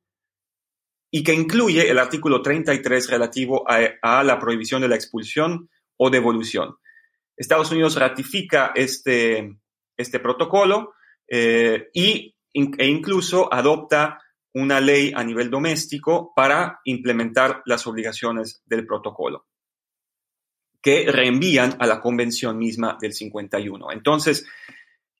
[1.12, 6.78] y que incluye el artículo 33 relativo a, la prohibición de la expulsión o devolución.
[7.36, 9.58] Estados Unidos ratifica este,
[9.98, 10.94] este protocolo
[11.28, 14.20] eh, y, e incluso adopta
[14.54, 19.48] una ley a nivel doméstico para implementar las obligaciones del protocolo,
[20.82, 23.92] que reenvían a la convención misma del 51.
[23.92, 24.46] Entonces,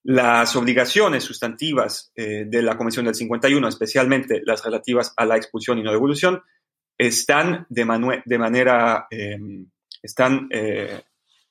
[0.04, 5.78] las obligaciones sustantivas eh, de la Convención del 51, especialmente las relativas a la expulsión
[5.78, 6.42] y no devolución,
[6.98, 9.68] están de, manera, em,
[10.02, 11.02] están eh,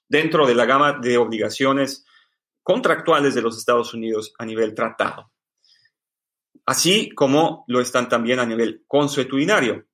[0.08, 2.04] dentro de la gama de obligaciones
[2.62, 5.30] contractuales de los Estados Unidos a nivel tratado
[6.70, 9.86] así como lo están también a nivel consuetudinario.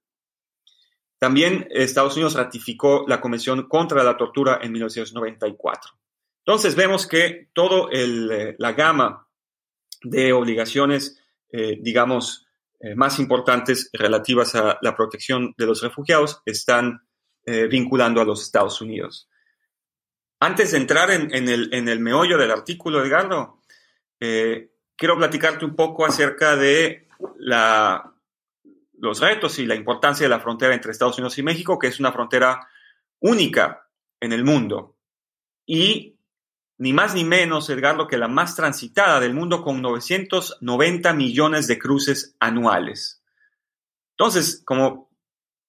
[1.18, 5.92] También Estados Unidos ratificó la Convención contra la Tortura en 1994.
[6.44, 9.26] Entonces vemos que toda eh, la gama
[10.02, 11.18] de obligaciones,
[11.50, 12.46] eh, digamos,
[12.80, 17.00] eh, más importantes relativas a la protección de los refugiados están
[17.70, 19.28] vinculando a los Estados Unidos.
[20.40, 23.60] Antes de entrar en, el, en el, meollo del artículo, Edgardo,
[24.96, 27.06] quiero platicarte un poco acerca de
[28.98, 32.00] los retos y la importancia de la frontera entre Estados Unidos y México, que es
[32.00, 32.68] una frontera
[33.20, 33.86] única
[34.20, 34.96] en el mundo.
[35.66, 36.18] Y
[36.78, 41.78] ni más ni menos, Edgardo, que la más transitada del mundo con 990 millones de
[41.78, 43.22] cruces anuales.
[44.12, 45.10] Entonces, como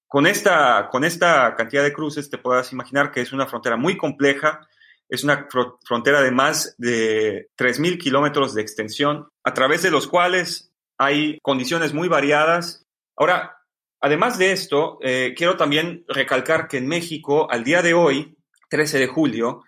[0.06, 3.96] con esta, con esta cantidad de cruces, te puedas imaginar que es una frontera muy
[3.96, 4.66] compleja
[5.08, 5.48] es una
[5.84, 11.92] frontera de más de 3.000 kilómetros de extensión, a través de los cuales hay condiciones
[11.94, 12.84] muy variadas.
[13.16, 13.56] Ahora,
[14.00, 18.36] además de esto, eh, quiero también recalcar que en México, al día de hoy,
[18.68, 19.64] 13 de julio,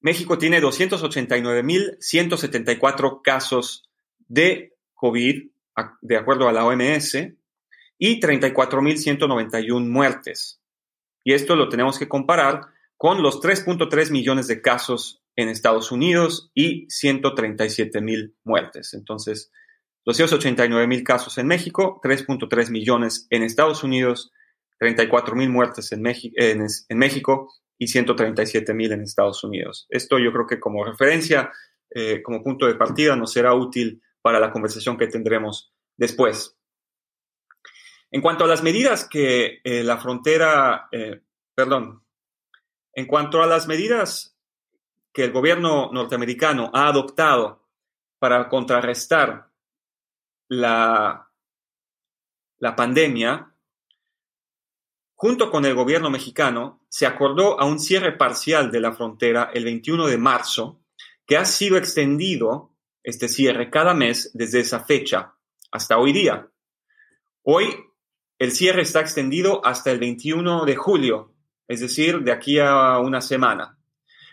[0.00, 3.90] México tiene 289.174 casos
[4.28, 5.50] de COVID,
[6.00, 7.16] de acuerdo a la OMS,
[7.98, 10.62] y 34.191 muertes.
[11.22, 12.62] Y esto lo tenemos que comparar
[13.00, 18.92] con los 3.3 millones de casos en Estados Unidos y 137 mil muertes.
[18.92, 19.50] Entonces,
[20.04, 24.32] 289 mil casos en México, 3.3 millones en Estados Unidos,
[24.78, 29.86] 34 mil muertes en, México y 137 mil en Estados Unidos.
[29.88, 31.50] Esto yo creo que como referencia,
[31.94, 36.54] eh, como punto de partida, nos será útil para la conversación que tendremos después.
[38.10, 41.22] En cuanto a las medidas que eh, la frontera, eh,
[41.54, 42.02] perdón,
[42.94, 44.36] en cuanto a las medidas
[45.12, 47.66] que el gobierno norteamericano ha adoptado
[48.18, 49.50] para contrarrestar
[50.48, 51.28] la,
[52.76, 53.54] pandemia,
[55.14, 59.64] junto con el gobierno mexicano, se acordó a un cierre parcial de la frontera el
[59.64, 60.80] 21 de marzo,
[61.26, 65.34] que ha sido extendido este cierre cada mes desde esa fecha
[65.70, 66.50] hasta hoy día.
[67.42, 67.68] Hoy
[68.38, 71.29] el cierre está extendido hasta el 21 de julio,
[71.70, 73.78] es decir, de aquí a una semana.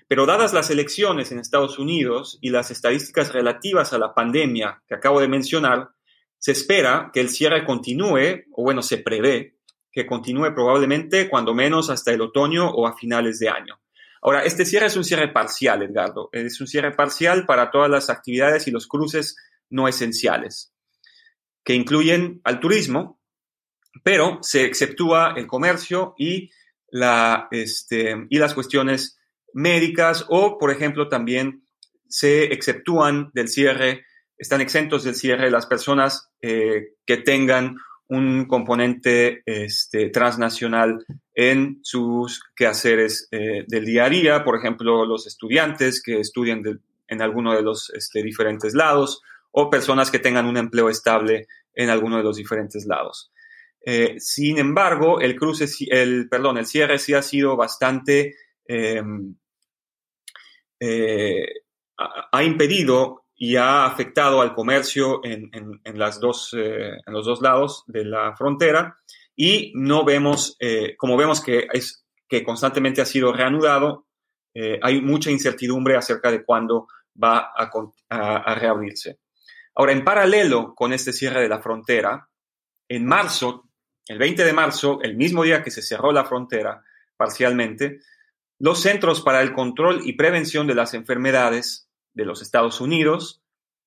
[0.07, 4.95] Pero dadas las elecciones en Estados Unidos y las estadísticas relativas a la pandemia que
[4.95, 5.91] acabo de mencionar,
[6.39, 9.57] se espera que el cierre continúe, o bueno, se prevé
[9.91, 13.79] que continúe probablemente cuando menos hasta el otoño o a finales de año.
[14.23, 16.29] Ahora, este cierre es un cierre parcial, Edgardo.
[16.31, 19.35] Es un cierre parcial para todas las actividades y los cruces
[19.69, 20.73] no esenciales,
[21.63, 23.21] que incluyen al turismo,
[24.03, 26.49] pero se exceptúa el comercio y,
[26.89, 29.19] la, este, y las cuestiones
[29.53, 31.63] médicas o, por ejemplo, también
[32.07, 34.05] se exceptúan del cierre,
[34.37, 37.77] están exentos del cierre las personas eh, que tengan
[38.09, 45.27] un componente este, transnacional en sus quehaceres eh, del día a día, por ejemplo, los
[45.27, 46.63] estudiantes que estudian
[47.07, 49.21] en alguno de los este, diferentes lados
[49.51, 53.31] o personas que tengan un empleo estable en alguno de los diferentes lados.
[53.85, 58.35] Eh, sin embargo, el cruce, el, perdón, el cierre sí ha sido bastante,
[58.65, 59.35] em,
[60.79, 61.45] eh,
[61.97, 65.49] ha impedido y ha afectado al comercio en,
[65.97, 68.97] las dos, eh, los dos lados de la frontera
[69.35, 70.57] y no vemos,
[70.97, 74.07] como vemos que, es, que constantemente ha sido reanudado,
[74.81, 76.87] hay mucha incertidumbre acerca de cuándo
[77.23, 77.51] va
[78.09, 79.19] a reabrirse.
[79.75, 82.27] Ahora, en paralelo con este cierre de la frontera,
[82.89, 83.66] en marzo
[84.07, 86.83] el 20 de marzo, el mismo día que se cerró la frontera
[87.17, 87.99] parcialmente,
[88.59, 93.41] los Centros para el Control y Prevención de las Enfermedades de los Estados Unidos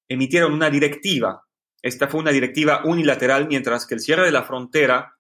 [0.08, 1.46] emitieron una directiva.
[1.82, 5.16] Esta fue una directiva unilateral, mientras que el cierre de la frontera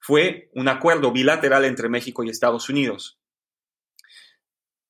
[0.00, 3.18] fue un acuerdo bilateral entre México y Estados Unidos.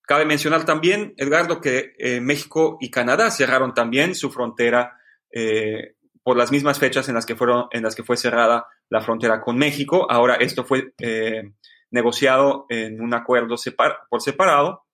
[0.03, 4.99] Cabe mencionar también, Edgardo, que eh, México y Canadá cerraron también su frontera
[5.31, 9.01] eh, por las mismas fechas en las que, fueron, en las que fue cerrada la
[9.01, 10.07] frontera con México.
[10.11, 11.53] Ahora esto fue eh,
[11.91, 13.57] negociado en un acuerdo
[14.09, 14.85] por separado,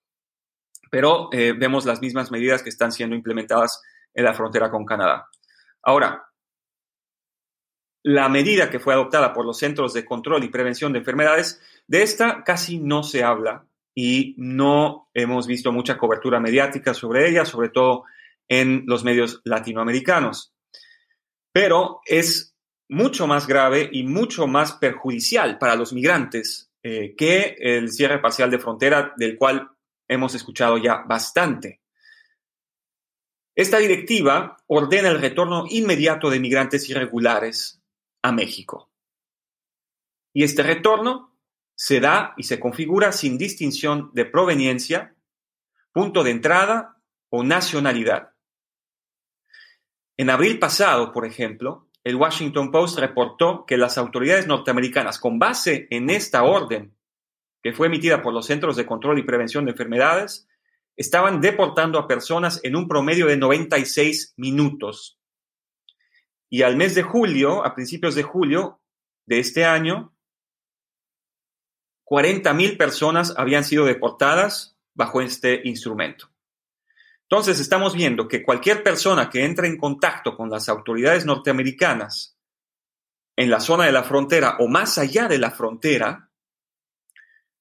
[0.91, 3.83] pero eh, vemos las mismas medidas que están siendo implementadas
[4.15, 5.29] en la frontera con Canadá.
[5.83, 6.29] Ahora,
[8.05, 12.03] la medida que fue adoptada por los Centros de Control y Prevención de Enfermedades, de
[12.03, 17.71] esta casi no se habla y no hemos visto mucha cobertura mediática sobre ella, sobre
[17.71, 18.05] todo
[18.49, 20.57] en los medios latinoamericanos
[21.57, 22.55] pero es
[22.89, 28.51] mucho más grave y mucho más perjudicial para los migrantes eh, que el cierre parcial
[28.51, 29.71] de frontera, del cual
[30.07, 31.81] hemos escuchado ya bastante.
[33.57, 37.83] Esta directiva ordena el retorno inmediato de migrantes irregulares
[38.23, 38.91] a México.
[40.33, 41.35] Y este retorno
[41.75, 45.15] se da y se configura sin distinción de proveniencia,
[45.93, 48.33] punto de entrada o nacionalidad.
[50.19, 55.89] En abril pasado, por ejemplo, el Washington Post reportó que las autoridades norteamericanas, con base
[55.91, 56.97] en esta orden
[57.65, 60.47] que fue emitida por los Centros de Control y Prevención de Enfermedades,
[60.95, 65.19] estaban deportando a personas en un promedio de 96 minutos.
[66.49, 68.81] Y al mes de julio, a principios de julio
[69.25, 70.15] de este año,
[72.05, 76.31] 40.000 personas habían sido deportadas bajo este instrumento.
[77.29, 82.39] Entonces estamos viendo que cualquier persona que entre en contacto con las autoridades norteamericanas
[83.35, 86.31] en la zona de la frontera o más allá de la frontera,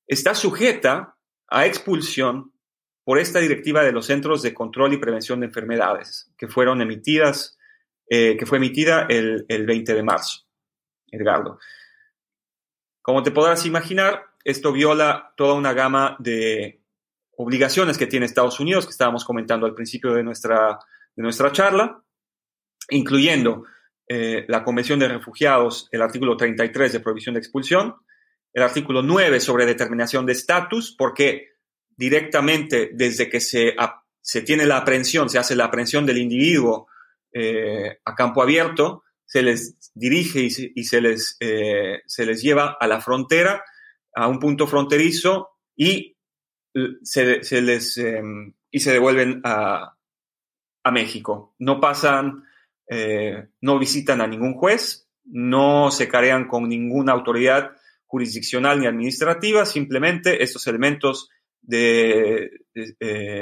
[0.08, 2.54] está sujeta a expulsión
[3.04, 7.58] por esta directiva de los Centros de Control y Prevención de Enfermedades, que fueron emitidas,
[8.10, 10.46] eh, que fue emitida el, el 20 de marzo.
[11.08, 11.60] Edgardo.
[13.02, 16.85] Como te podrás imaginar, esto viola toda una gama de
[17.38, 20.80] obligaciones que tiene Estados Unidos, que estábamos comentando al principio de nuestra,
[21.16, 22.02] de nuestra charla,
[22.90, 23.66] incluyendo
[24.08, 27.96] eh, la Convención de Refugiados, el artículo 33 de prohibición de expulsión,
[28.54, 31.50] el artículo 9 sobre determinación de estatus, porque
[31.90, 33.76] directamente desde que se,
[34.22, 36.88] se tiene la aprehensión, se hace la aprehensión del individuo
[37.34, 42.88] eh, a campo abierto, se les dirige y se, les, eh, se les lleva a
[42.88, 43.64] la frontera,
[44.16, 46.15] a un punto fronterizo y
[47.04, 49.92] se, les, em, y se devuelven a,
[50.92, 51.56] México.
[51.58, 52.44] No pasan,
[52.88, 57.72] eh, no visitan a ningún juez, no se carean con ninguna autoridad
[58.06, 61.30] jurisdiccional ni administrativa, simplemente estos elementos
[61.64, 62.52] de,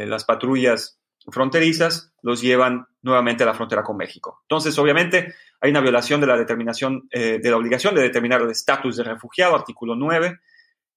[0.08, 4.40] las patrullas fronterizas los llevan nuevamente a la frontera con México.
[4.44, 8.52] Entonces, obviamente, hay una violación de la determinación, eh, de la obligación de determinar el
[8.52, 10.40] estatus de refugiado, artículo 9,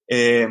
[0.07, 0.49] eh,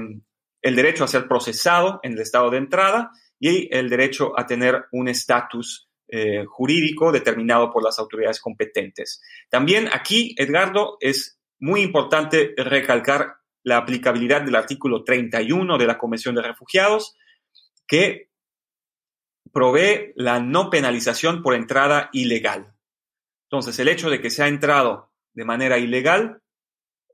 [0.65, 4.85] el derecho a ser procesado en el estado de entrada y el derecho a tener
[4.91, 9.21] un estatus eh, jurídico determinado por las autoridades competentes.
[9.47, 16.33] También aquí, Edgardo, es muy importante recalcar la aplicabilidad del artículo 31 de la Convención
[16.33, 17.15] de Refugiados,
[17.85, 18.31] que
[19.51, 22.73] provee la no penalización por entrada ilegal.
[23.51, 26.41] Entonces, el hecho de que se ha entrado de manera ilegal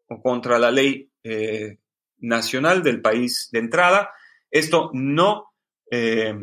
[0.07, 1.80] o contra la ley eh,
[2.21, 4.11] nacional del país de entrada,
[4.49, 5.53] esto no,
[5.89, 6.33] eh,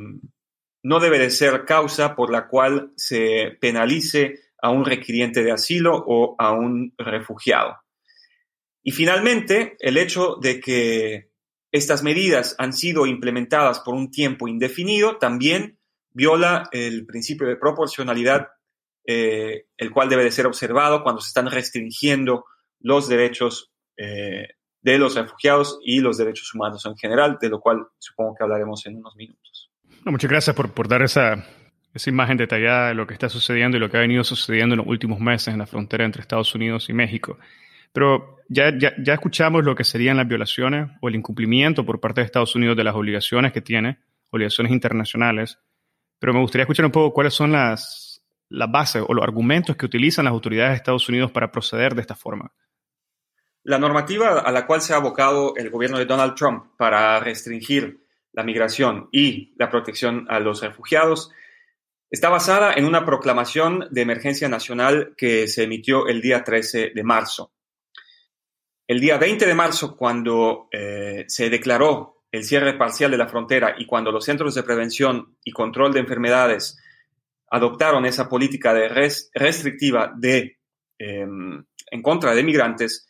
[0.83, 6.05] no debe de ser causa por la cual se penalice a un requiriente de asilo
[6.07, 7.77] o a un refugiado.
[8.83, 11.31] Y finalmente, el hecho de que
[11.71, 15.79] estas medidas han sido implementadas por un tiempo indefinido también
[16.11, 18.49] viola el principio de proporcionalidad,
[19.07, 22.47] eh, el cual debe de ser observado cuando se están restringiendo
[22.81, 24.49] los derechos eh,
[24.83, 28.85] de los refugiados y los derechos humanos en general, de lo cual supongo que hablaremos
[28.87, 29.71] en unos minutos.
[30.05, 31.45] muchas gracias por, por dar esa,
[31.93, 34.79] esa imagen detallada de lo que está sucediendo y lo que ha venido sucediendo en
[34.79, 37.39] los últimos meses en la frontera entre Estados Unidos y México.
[37.93, 42.21] Pero ya, ya, ya, escuchamos lo que serían las violaciones o el incumplimiento por parte
[42.21, 43.99] de Estados Unidos de las obligaciones que tiene,
[44.31, 45.59] obligaciones internacionales
[46.19, 49.87] pero me gustaría escuchar un poco cuáles son las, las bases o los argumentos que
[49.87, 52.53] utilizan las autoridades de Estados Unidos para proceder de esta forma.
[53.65, 58.07] La normativa a la cual se ha abocado el gobierno de Donald Trump para restringir
[58.33, 61.31] la migración y la protección a los refugiados
[62.11, 67.03] está basada en una proclamación de emergencia nacional que se emitió el día 13 de
[67.03, 67.53] marzo.
[68.87, 73.75] El día 20 de marzo, cuando eh, se declaró el cierre parcial de la frontera
[73.79, 76.79] y cuando los centros de prevención y control de enfermedades
[77.51, 78.89] adoptaron esa política de
[79.35, 80.15] restrictiva
[80.99, 83.08] em, en contra de migrantes,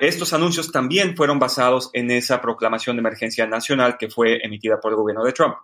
[0.00, 4.92] estos anuncios también fueron basados en esa proclamación de emergencia nacional que fue emitida por
[4.92, 5.56] el gobierno de Trump.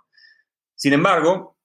[0.74, 1.58] Sin embargo,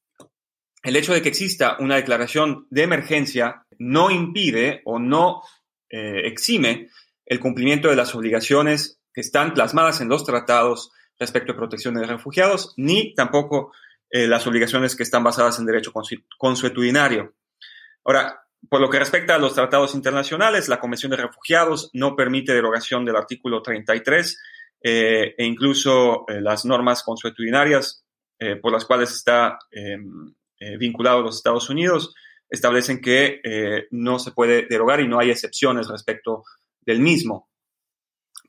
[0.83, 5.41] el hecho de que exista una declaración de emergencia no impide o no
[5.89, 6.89] eh, exime
[7.25, 12.05] el cumplimiento de las obligaciones que están plasmadas en los tratados respecto a protección de
[12.05, 13.71] refugiados, ni tampoco
[14.09, 15.93] eh, las obligaciones que están basadas en derecho
[16.37, 17.33] consuetudinario.
[18.03, 22.53] Ahora, por lo que respecta a los tratados internacionales, la Convención de Refugiados no permite
[22.53, 24.39] derogación del artículo 33
[24.81, 28.01] eh, e incluso eh, las normas consuetudinarias
[28.61, 30.33] por las cuales está em,
[30.77, 32.13] vinculado los Estados Unidos
[32.49, 33.39] establecen que
[33.91, 36.43] no se puede derogar y no hay excepciones respecto
[36.81, 37.49] del mismo.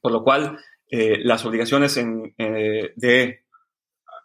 [0.01, 0.59] Por lo cual
[0.91, 3.45] eh, las obligaciones eh, de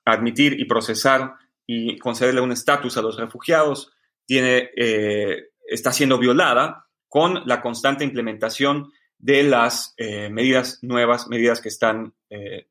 [0.05, 1.33] admitir y procesar
[1.65, 3.91] y concederle un estatus a los refugiados
[4.25, 11.69] tiene, eh, está siendo violada con la constante implementación de las medidas nuevas, medidas que
[11.69, 12.13] están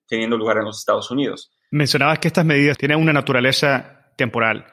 [0.07, 1.51] teniendo lugar en los Estados Unidos.
[1.71, 4.67] Mencionabas que estas medidas tienen una naturaleza temporal,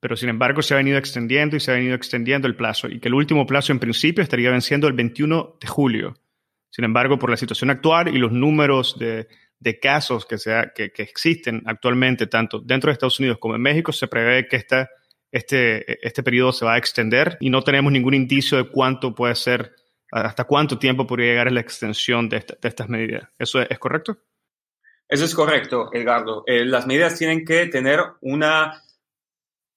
[0.00, 2.98] pero sin embargo se ha venido extendiendo y se ha venido extendiendo el plazo y
[2.98, 6.16] que el último plazo en principio estaría venciendo el 21 de julio.
[6.70, 9.26] Sin embargo, por la situación actual y los números de,
[9.80, 10.36] casos que,
[10.74, 14.88] que, existen actualmente, tanto dentro de Estados Unidos como en México, se prevé que esta,
[15.32, 19.34] este, este periodo se va a extender y no tenemos ningún indicio de cuánto puede
[19.34, 19.74] ser,
[20.10, 23.28] hasta cuánto tiempo podría llegar la extensión de, estas medidas.
[23.38, 24.18] ¿Eso es, correcto?
[25.08, 26.44] Eso es correcto, Edgardo.
[26.46, 28.82] Eh, las medidas tienen que tener una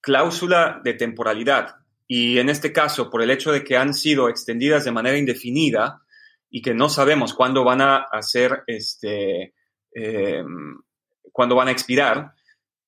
[0.00, 1.76] cláusula de temporalidad
[2.06, 6.04] y en este caso, por el hecho de que han sido extendidas de manera indefinida,
[6.56, 9.54] y que no sabemos cuándo van a hacer, este,
[9.92, 10.78] em,
[11.32, 12.33] cuándo van a expirar,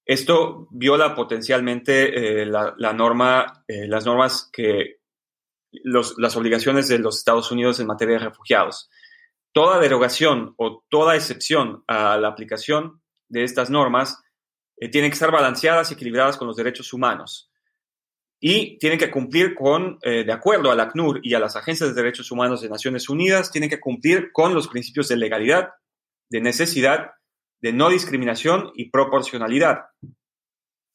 [0.07, 5.00] esto viola potencialmente eh, la, norma, eh, las normas que,
[5.70, 8.88] las obligaciones de los Estados Unidos en materia de refugiados.
[9.52, 14.22] Toda derogación o toda excepción a la aplicación de estas normas
[14.78, 17.50] eh, tienen que estar balanceadas y equilibradas con los derechos humanos
[18.38, 22.02] y tienen que cumplir con, eh, de acuerdo al ACNUR y a las agencias de
[22.02, 25.70] derechos humanos de Naciones Unidas, tienen que cumplir con los principios de legalidad,
[26.28, 27.12] de necesidad,
[27.66, 29.86] de no discriminación y proporcionalidad.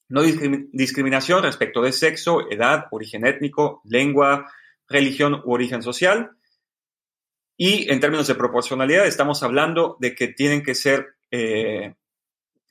[0.07, 4.49] No discriminación respecto de sexo, edad, origen étnico, lengua,
[4.87, 6.31] religión u origen social.
[7.57, 11.95] Y en términos de proporcionalidad, estamos hablando de que tienen que ser, eh,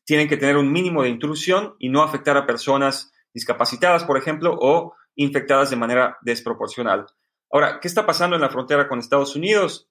[0.07, 4.57] tienen que tener un mínimo de intrusión y no afectar a personas discapacitadas, por ejemplo,
[4.59, 7.05] o infectadas de manera desproporcional.
[7.53, 9.91] Ahora, ¿qué está pasando en la frontera con Estados Unidos?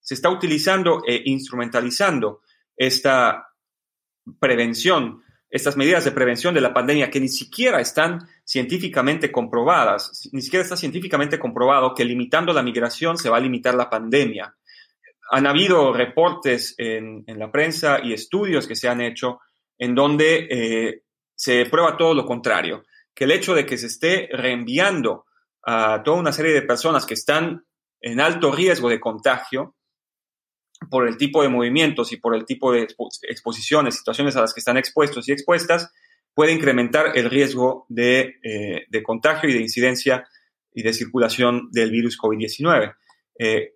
[0.00, 2.42] Se está utilizando e instrumentalizando
[2.76, 3.48] esta
[4.38, 10.42] prevención estas medidas de prevención de la pandemia que ni siquiera están científicamente comprobadas, ni
[10.42, 14.54] siquiera está científicamente comprobado que limitando la migración se va a limitar la pandemia.
[15.30, 19.40] Han habido reportes en, la prensa y estudios que se han hecho
[19.78, 21.02] en donde eh,
[21.34, 25.26] se prueba todo lo contrario, que el hecho de que se esté reenviando
[25.64, 27.64] a toda una serie de personas que están
[28.00, 29.74] en alto riesgo de contagio,
[30.90, 32.86] por el tipo de movimientos y por el tipo de
[33.22, 35.92] exposiciones, situaciones a las que están expuestos y expuestas,
[36.36, 40.28] puede incrementar el riesgo de, eh, contagio y de incidencia
[40.74, 42.94] y de circulación del virus COVID-19.
[43.38, 43.72] Eh,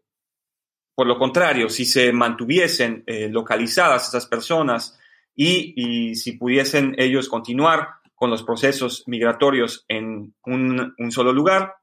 [0.95, 4.99] por lo contrario, si se mantuviesen eh, localizadas esas personas
[5.35, 11.77] y, si pudiesen ellos continuar con los procesos migratorios en un, un solo lugar,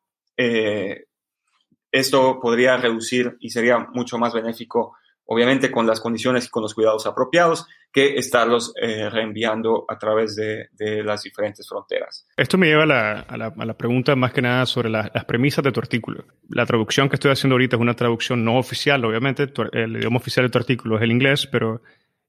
[1.91, 4.95] esto podría reducir y sería mucho más benéfico
[5.27, 10.35] obviamente con las condiciones y con los cuidados apropiados, que estarlos eh, reenviando a través
[10.35, 10.69] de,
[11.03, 12.27] las diferentes fronteras.
[12.35, 16.25] Esto me lleva a la, pregunta más que nada sobre las premisas de tu artículo.
[16.49, 20.45] La traducción que estoy haciendo ahorita es una traducción no oficial, obviamente, el idioma oficial
[20.45, 21.81] de tu artículo es el inglés, pero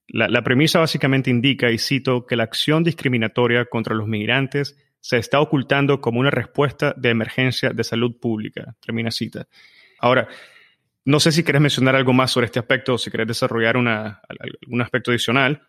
[0.07, 5.17] la, la premisa básicamente indica, y cito, que la acción discriminatoria contra los migrantes se
[5.17, 8.75] está ocultando como una respuesta de emergencia de salud pública.
[8.81, 9.47] Termina cita.
[9.99, 10.27] Ahora,
[11.05, 14.21] no sé si querés mencionar algo más sobre este aspecto si querés desarrollar una,
[14.61, 15.67] algún aspecto adicional.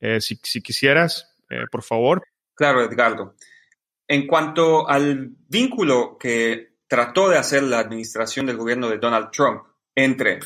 [0.00, 2.26] Eh, si, quisieras, eh, por favor.
[2.54, 3.36] Claro, Edgardo.
[4.08, 9.62] En cuanto al vínculo que trató de hacer la administración del gobierno de Donald Trump
[9.94, 10.40] entre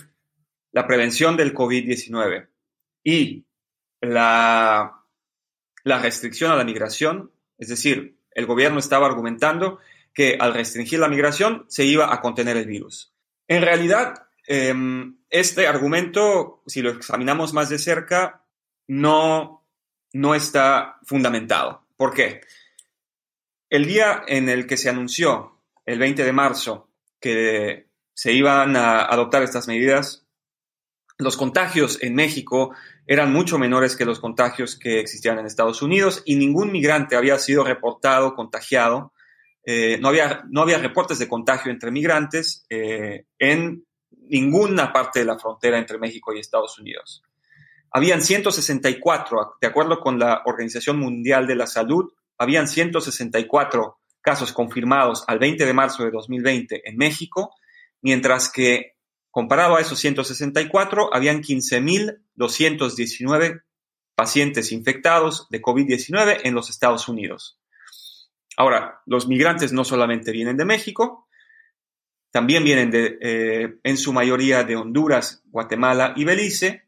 [0.73, 2.49] la prevención del COVID-19
[3.03, 3.47] y
[4.03, 5.05] la,
[5.85, 9.79] la restricción a la migración, es decir, el gobierno estaba argumentando
[10.13, 13.15] que al restringir la migración se iba a contener el virus.
[13.49, 18.45] En realidad, Em, este argumento, si lo examinamos más de cerca,
[18.87, 19.67] no,
[20.13, 21.87] no está fundamentado.
[21.97, 22.43] ¿Por qué?
[23.69, 26.91] El día en el que se anunció, el 20 de marzo,
[27.21, 30.27] que se iban a adoptar estas medidas,
[31.19, 32.75] los contagios en México
[33.07, 37.39] eran mucho menores que los contagios que existían en Estados Unidos y ningún migrante había
[37.39, 39.13] sido reportado contagiado.
[39.65, 45.27] Eh, no, había, no había reportes de contagio entre migrantes eh, en ninguna parte de
[45.27, 47.23] la frontera entre México y Estados Unidos.
[47.91, 55.25] Habían 164, de acuerdo con la Organización Mundial de la Salud, habían 164 casos confirmados
[55.29, 57.55] al 20 de marzo de 2020 en México,
[58.03, 58.97] mientras que
[59.31, 63.63] comparado a esos 164, habían 15.219
[64.15, 67.61] pacientes infectados de COVID-19 en los Estados Unidos.
[68.57, 71.26] Ahora, los migrantes no solamente vienen de México,
[72.37, 76.85] también vienen eh, en su mayoría de Honduras, Guatemala y Belice.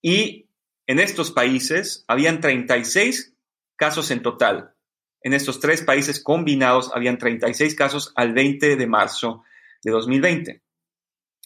[0.00, 0.46] Y
[0.86, 3.34] en estos países habían 36
[3.74, 4.72] casos en total.
[5.20, 9.42] En estos tres países combinados habían 36 casos al 20 de marzo
[9.82, 10.62] de 2020.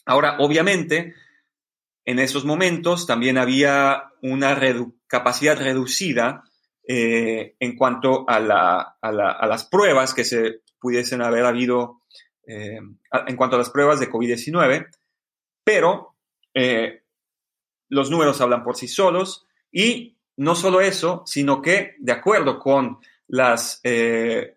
[0.05, 1.15] Ahora, obviamente,
[2.05, 4.55] en esos momentos también había una
[5.07, 6.43] capacidad reducida
[6.87, 12.03] eh, en cuanto a, a, las pruebas que se pudiesen haber habido
[12.47, 12.79] eh,
[13.27, 14.87] en cuanto a las pruebas de COVID-19,
[15.65, 16.15] pero
[16.53, 17.03] eh,
[17.89, 22.99] los números hablan por sí solos y no solo eso, sino que de acuerdo con
[23.27, 24.55] las eh,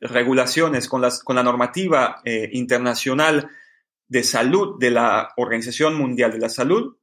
[0.00, 2.20] regulaciones, con, las, con, la normativa
[2.52, 3.48] internacional
[4.06, 6.98] de salud de la Organización Mundial de la Salud,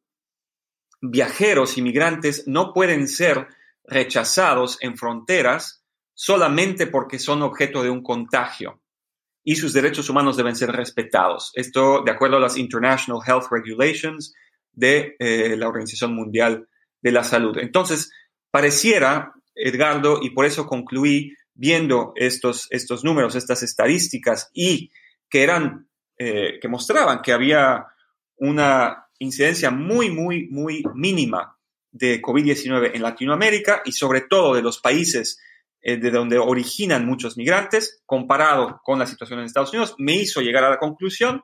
[1.02, 3.48] viajeros, inmigrantes no pueden ser
[3.84, 8.83] rechazados en fronteras solamente porque son objeto de un contagio
[9.44, 11.52] y sus derechos humanos deben ser respetados.
[11.54, 14.34] Esto de acuerdo a las International Health Regulations
[14.72, 16.68] de eh, la Organización Mundial
[17.02, 17.58] de la Salud.
[17.58, 18.12] Entonces,
[18.50, 24.92] pareciera, Edgardo, y por eso concluí viendo estos, estos números, estas estadísticas, y
[25.30, 25.88] que eran,
[26.18, 27.86] eh, que mostraban que había
[28.38, 31.58] una incidencia muy, muy, muy mínima
[31.92, 35.40] de COVID-19 en Latinoamérica y sobre todo de los países
[35.86, 40.40] eh, de donde originan muchos migrantes, comparado con la situación en Estados Unidos, me hizo
[40.40, 41.44] llegar a la conclusión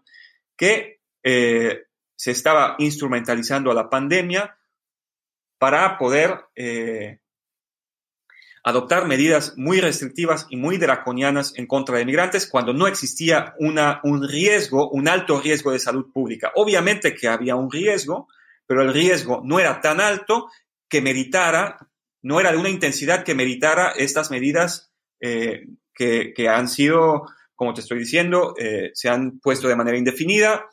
[0.56, 1.84] que eh,
[2.16, 4.58] se estaba instrumentalizando a la pandemia
[5.58, 7.20] para poder eh,
[8.64, 14.26] adoptar medidas muy restrictivas y muy draconianas en contra de migrantes cuando no existía un
[14.26, 16.54] riesgo, un alto riesgo de salud pública.
[16.56, 18.30] Obviamente que había un riesgo,
[18.66, 20.50] pero el riesgo no era tan alto
[20.88, 21.89] que meritara
[22.22, 24.92] no era de una intensidad que meritara estas medidas
[25.22, 30.66] eh, que, han sido, como te estoy diciendo, eh, se han puesto de manera indefinida,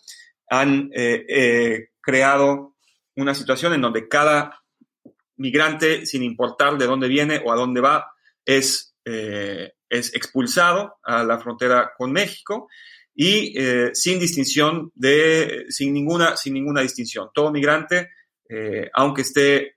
[0.48, 2.76] han eh, creado
[3.16, 4.62] una situación en donde cada
[5.36, 8.12] migrante, sin importar de dónde viene o a dónde va,
[8.44, 12.68] es, es expulsado a la frontera con México
[13.14, 13.54] y
[13.92, 17.30] sin distinción de, sin ninguna, sin ninguna distinción.
[17.34, 18.10] Todo migrante,
[18.94, 19.75] aunque esté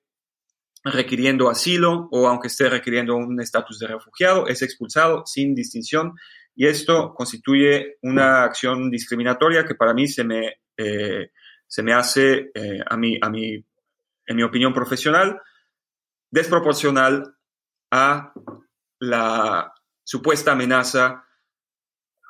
[0.83, 6.13] requiriendo asilo o aunque esté requiriendo un estatus de refugiado, es expulsado sin distinción
[6.55, 11.31] y esto constituye una acción discriminatoria que para mí se me, eh,
[11.65, 13.65] se me hace, eh, a, mí, a mí,
[14.25, 15.39] en mi opinión profesional,
[16.29, 17.35] desproporcional
[17.91, 18.33] a
[18.99, 19.73] la
[20.03, 21.25] supuesta amenaza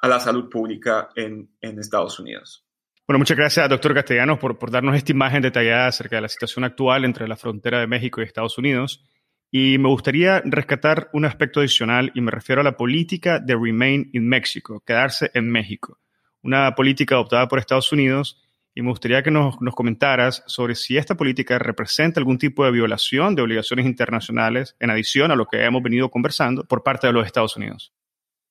[0.02, 2.69] a la salud pública en, en Estados Unidos.
[3.10, 6.64] Bueno, muchas gracias, doctor Castellanos, por, por, darnos esta imagen detallada acerca de la situación
[6.64, 9.04] actual entre la frontera de México y Estados Unidos.
[9.50, 14.12] Y me gustaría rescatar un aspecto adicional y me refiero a la política de Remain
[14.14, 15.98] in Mexico, quedarse en México.
[16.44, 18.44] Una política adoptada por Estados Unidos
[18.76, 22.70] y me gustaría que nos, nos comentaras sobre si esta política representa algún tipo de
[22.70, 27.14] violación de obligaciones internacionales en adición a lo que hemos venido conversando por parte de
[27.14, 27.92] los Estados Unidos.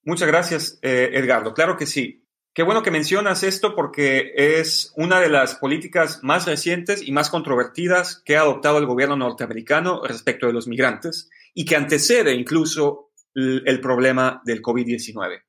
[0.03, 1.55] Muchas gracias, eh, Edgardo.
[1.55, 2.25] Claro que sí.
[2.59, 7.31] Qué bueno que mencionas esto porque es una de las políticas más recientes y más
[7.31, 13.13] controvertidas que ha adoptado el gobierno norteamericano respecto de los migrantes y que antecede incluso
[13.33, 15.45] el problema del COVID-19.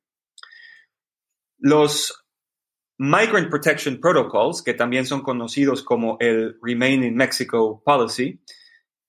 [1.57, 2.25] Los
[2.99, 8.39] Migrant Protection Protocols, que también son conocidos como el Remain in Mexico Policy,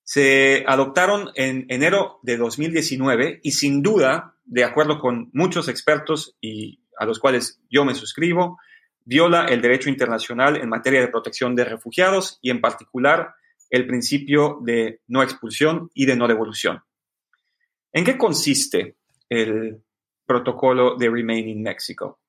[0.01, 6.80] se adoptaron en enero de 2019 y sin duda, de acuerdo con muchos expertos y
[7.01, 8.59] a los cuales yo me suscribo,
[9.03, 13.33] viola el derecho internacional en materia de protección de refugiados y en particular
[13.71, 16.83] el principio de no expulsión y de no devolución.
[17.91, 18.97] ¿En qué consiste
[19.29, 19.81] el
[20.27, 22.19] protocolo de Remain in Mexico?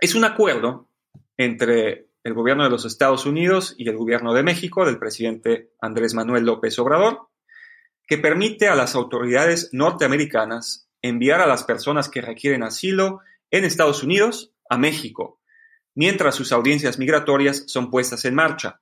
[0.00, 0.90] Es un acuerdo
[1.36, 6.14] entre el gobierno de los Estados Unidos y el gobierno de México del presidente Andrés
[6.14, 7.28] Manuel López Obrador,
[8.08, 13.20] que permite a las autoridades norteamericanas enviar a las personas que requieren asilo
[13.50, 15.40] en Estados Unidos a México,
[15.94, 18.80] mientras sus audiencias migratorias son puestas en marcha.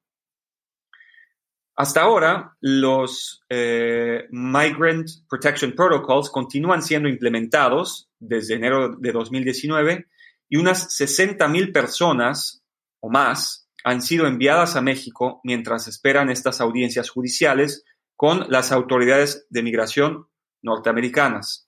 [1.79, 10.07] Hasta ahora, los eh, Migrant Protection Protocols continúan siendo implementados desde enero de 2019
[10.49, 12.63] y unas 60.000 personas
[13.01, 17.85] o más han sido enviadas a México mientras esperan estas audiencias judiciales
[18.17, 20.29] con las autoridades de migración
[20.63, 21.66] norteamericanas.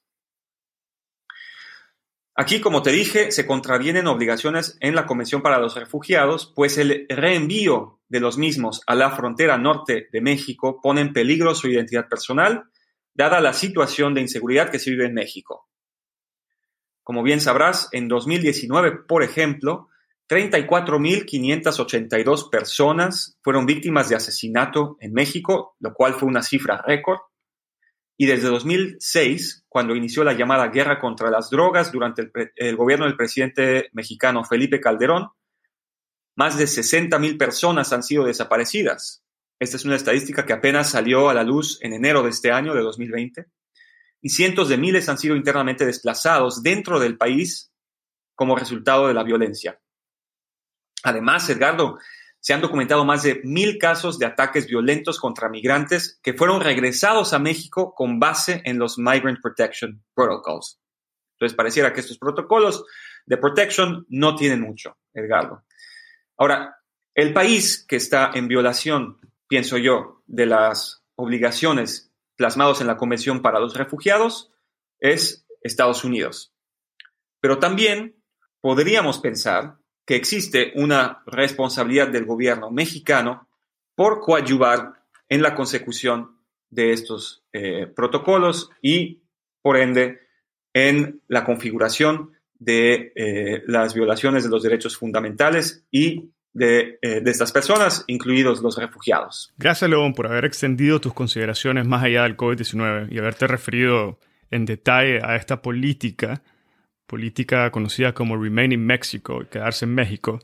[2.41, 7.05] Aquí, como te dije, se contravienen obligaciones en la Convención para los Refugiados, pues el
[7.09, 12.09] reenvío de los mismos a la frontera norte de México pone en peligro su identidad
[12.09, 12.62] personal,
[13.12, 15.68] dada la situación de inseguridad que se vive en México.
[17.03, 19.89] Como bien sabrás, en 2019, por ejemplo,
[20.28, 27.18] 34.582 personas fueron víctimas de asesinato en México, lo cual fue una cifra récord
[28.21, 33.16] y desde 2006, cuando inició la llamada guerra contra las drogas durante el, gobierno del
[33.16, 35.29] presidente mexicano Felipe Calderón,
[36.35, 39.23] más de 60.000 personas han sido desaparecidas.
[39.61, 42.75] Esta es una estadística que apenas salió a la luz en enero de este año,
[42.75, 43.47] de 2020,
[44.21, 47.71] y cientos de miles han sido internamente desplazados dentro del país
[48.35, 49.81] como resultado de la violencia.
[51.05, 51.99] Además, Edgardo,
[52.41, 57.32] se han documentado más de mil casos de ataques violentos contra migrantes que fueron regresados
[57.32, 60.80] a México con base en los Migrant Protection Protocols.
[61.34, 62.84] Entonces, pareciera que estos protocolos
[63.26, 65.64] de protección no tienen mucho, Edgardo.
[66.36, 66.78] Ahora,
[67.14, 69.18] el país que está en violación,
[69.49, 74.53] pienso yo, de las obligaciones plasmados en la Convención para los Refugiados
[75.01, 76.55] es Estados Unidos.
[77.41, 78.22] Pero también
[78.61, 79.78] podríamos pensar
[80.09, 83.46] que existe una responsabilidad del gobierno mexicano
[83.94, 84.94] por coadyuvar
[85.28, 86.38] en la consecución
[86.70, 89.20] de estos eh, protocolos y,
[89.61, 90.20] por ende,
[90.72, 97.30] en la configuración de eh, las violaciones de los derechos fundamentales y de, eh, de,
[97.30, 99.52] estas personas, incluidos los refugiados.
[99.59, 104.18] Gracias, León, por haber extendido tus consideraciones más allá del COVID-19 y haberte referido
[104.50, 106.42] en detalle a esta política
[107.09, 110.40] política conocida como Remain in Mexico, quedarse en México,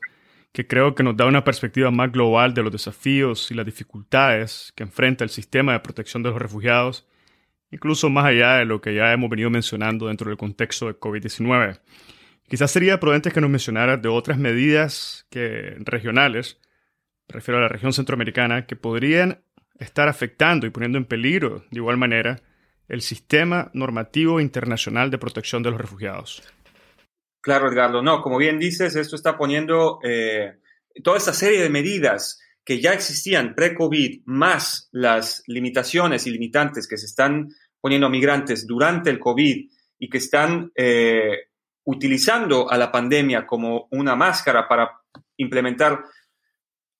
[0.51, 4.73] que creo que nos da una perspectiva más global de los desafíos y las dificultades
[4.75, 7.07] que enfrenta el sistema de protección de los refugiados,
[7.71, 11.79] incluso más allá de lo que ya hemos venido mencionando dentro del contexto de COVID-19.
[12.47, 16.59] Quizás sería prudente que nos mencionaras de otras medidas que, regionales,
[17.27, 19.41] refiero a la región centroamericana, que podrían
[19.77, 22.41] estar afectando y poniendo en peligro, de igual manera,
[22.87, 26.43] el sistema normativo internacional de protección de los refugiados.
[27.45, 28.01] Claro, Edgardo.
[28.01, 30.57] No, como bien dices, esto está poniendo eh,
[31.03, 36.97] toda esta serie de medidas que ya existían pre-COVID, más las limitaciones y limitantes que
[36.97, 39.69] se están poniendo a migrantes durante el COVID
[39.99, 41.49] y que están eh,
[41.83, 45.01] utilizando a la pandemia como una máscara para
[45.37, 46.03] implementar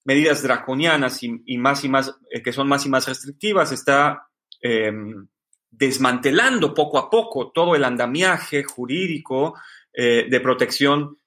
[0.04, 4.28] medidas draconianas y, más y más, eh, que son más y más restrictivas, está
[4.62, 5.28] em,
[5.72, 9.56] desmantelando poco a poco todo el andamiaje jurídico
[9.96, 11.18] eh, de protección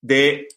[0.00, 0.48] de,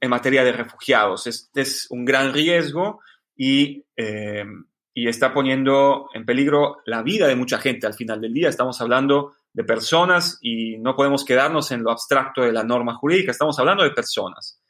[0.00, 1.26] en materia de refugiados.
[1.26, 3.00] Este es un gran riesgo
[3.36, 4.64] y, em,
[4.94, 8.48] y está poniendo en peligro la vida de mucha gente al final del día.
[8.48, 13.32] Estamos hablando de personas y no podemos quedarnos en lo abstracto de la norma jurídica,
[13.32, 14.62] estamos hablando de personas.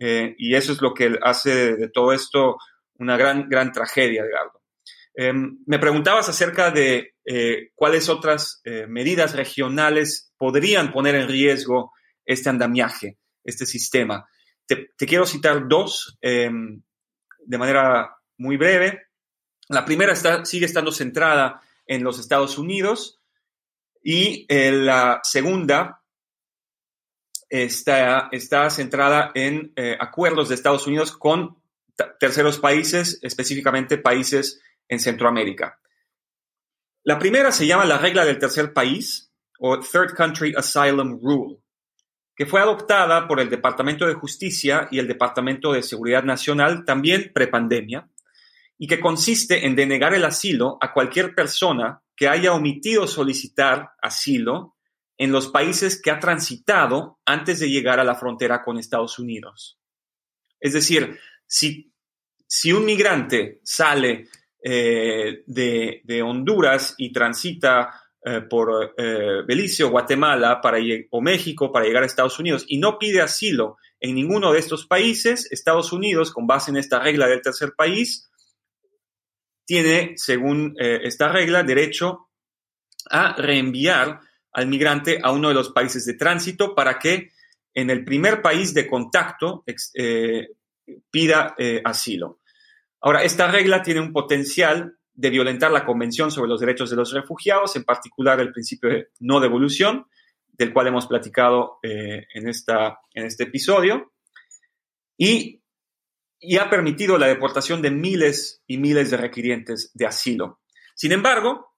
[0.00, 2.56] Eh, y eso es lo que hace de todo esto
[2.98, 4.62] una gran, gran tragedia, Edgardo.
[5.14, 11.92] Em, me preguntabas acerca de eh, cuáles otras eh, medidas regionales podrían poner en riesgo
[12.24, 14.28] este andamiaje, este sistema.
[14.66, 16.82] Te, quiero citar dos em,
[17.44, 19.02] de manera muy breve.
[19.68, 20.14] La primera
[20.44, 23.20] sigue estando centrada en los Estados Unidos
[24.02, 26.02] y la segunda
[27.52, 31.62] está, está centrada en eh, acuerdos de Estados Unidos con
[32.18, 35.78] terceros países, específicamente países en Centroamérica.
[37.04, 41.58] La primera se llama la regla del tercer país o Third Country Asylum Rule,
[42.36, 47.32] que fue adoptada por el Departamento de Justicia y el Departamento de Seguridad Nacional también
[47.34, 48.08] prepandemia
[48.78, 54.76] y que consiste en denegar el asilo a cualquier persona que haya omitido solicitar asilo
[55.18, 59.80] en los países que ha transitado antes de llegar a la frontera con Estados Unidos.
[60.60, 61.92] Es decir, si,
[62.46, 64.28] si un migrante sale
[64.64, 70.78] eh, de, Honduras y transita eh, por eh, Belice o Guatemala para,
[71.10, 74.86] o México para llegar a Estados Unidos y no pide asilo en ninguno de estos
[74.86, 78.28] países, Estados Unidos, con base en esta regla del tercer país,
[79.64, 82.28] tiene, según esta regla, derecho
[83.08, 84.18] a reenviar
[84.52, 87.30] al migrante a uno de los países de tránsito para que
[87.74, 89.64] en el primer país de contacto
[91.12, 91.54] pida
[91.84, 92.40] asilo.
[93.02, 97.12] Ahora, esta regla tiene un potencial de violentar la Convención sobre los Derechos de los
[97.12, 100.06] Refugiados, en particular el principio de no devolución,
[100.46, 104.12] del cual hemos platicado eh, en, esta, en este episodio,
[105.18, 105.62] y,
[106.38, 110.60] y ha permitido la deportación de miles y miles de requirientes de asilo.
[110.94, 111.74] Sin embargo,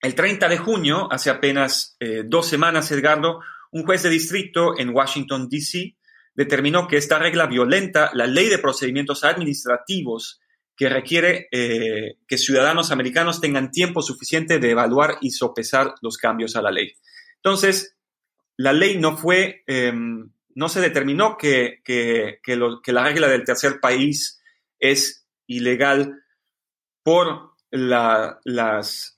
[0.00, 3.40] el 30 de junio, hace apenas eh, dos semanas, Edgardo,
[3.72, 5.97] un juez de distrito en Washington, D.C.,
[6.38, 10.40] determinó que esta regla violenta la ley de procedimientos administrativos
[10.76, 16.54] que requiere eh, que ciudadanos americanos tengan tiempo suficiente de evaluar y sopesar los cambios
[16.54, 16.92] a la ley.
[17.38, 17.96] Entonces,
[18.56, 23.80] la ley no fue, em, no se determinó que, que, que la regla del tercer
[23.80, 24.40] país
[24.78, 26.22] es ilegal
[27.02, 28.36] por las,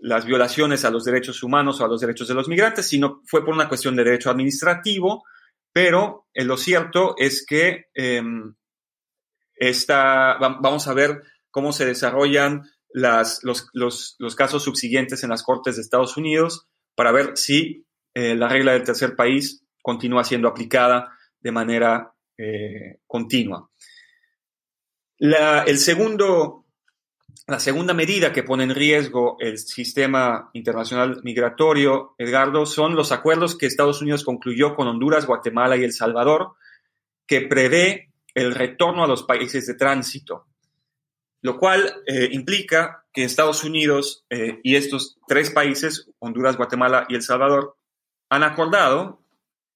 [0.01, 3.45] las, violaciones a los derechos humanos o a los derechos de los migrantes, sino fue
[3.45, 5.25] por una cuestión de derecho administrativo,
[5.73, 8.55] pero eh, lo cierto es que em,
[10.39, 12.63] vamos a ver cómo se desarrollan
[12.93, 13.41] los,
[13.73, 18.73] los, casos subsiguientes en las Cortes de Estados Unidos para ver si eh, la regla
[18.73, 23.71] del tercer país continúa siendo aplicada de manera eh, continua.
[25.19, 26.60] El segundo
[27.51, 33.59] la segunda medida que pone en riesgo el sistema internacional migratorio, Edgardo, son los acuerdos
[33.59, 36.53] que Estados Unidos concluyó con Honduras, Guatemala y El Salvador,
[37.27, 40.47] que prevé el retorno a los países de tránsito,
[41.43, 47.17] lo cual eh, implica que Estados Unidos eh, y estos tres países, Honduras, Guatemala y
[47.17, 47.77] El Salvador,
[48.29, 49.23] han acordado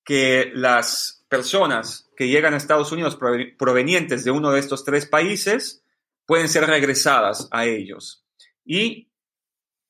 [0.05, 3.19] que las personas que llegan a Estados Unidos
[3.59, 5.84] provenientes de uno de estos tres países
[6.27, 8.25] pueden ser regresadas a ellos.
[8.65, 9.11] Y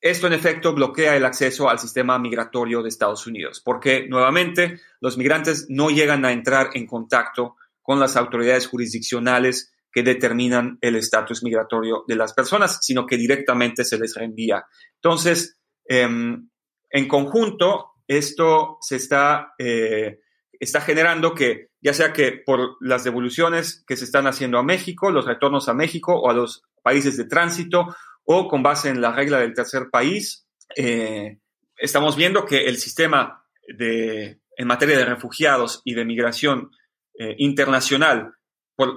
[0.01, 5.17] esto en efecto bloquea el acceso al sistema migratorio de Estados Unidos, porque nuevamente los
[5.17, 11.41] migrantes no llegan a entrar en contacto con las autoridades jurisdiccionales que determinan el estatus
[11.41, 14.65] migratorio de las personas, sino que directamente se les reenvía.
[14.95, 16.49] Entonces, em,
[16.89, 20.19] en conjunto, esto se está, eh,
[20.59, 25.11] está generando que ya sea que por las devoluciones que se están haciendo a México,
[25.11, 29.11] los retornos a México o a los países de tránsito, o con base en la
[29.11, 31.37] regla del tercer país, eh,
[31.77, 33.45] estamos viendo que el sistema
[33.77, 36.71] de, en materia de refugiados y de migración
[37.19, 38.33] eh, internacional,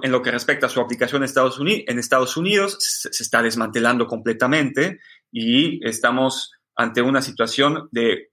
[0.01, 3.43] en lo que respecta a su aplicación en Estados Unidos, en Estados Unidos se, está
[3.43, 4.99] desmantelando completamente
[5.31, 8.31] y estamos ante una situación de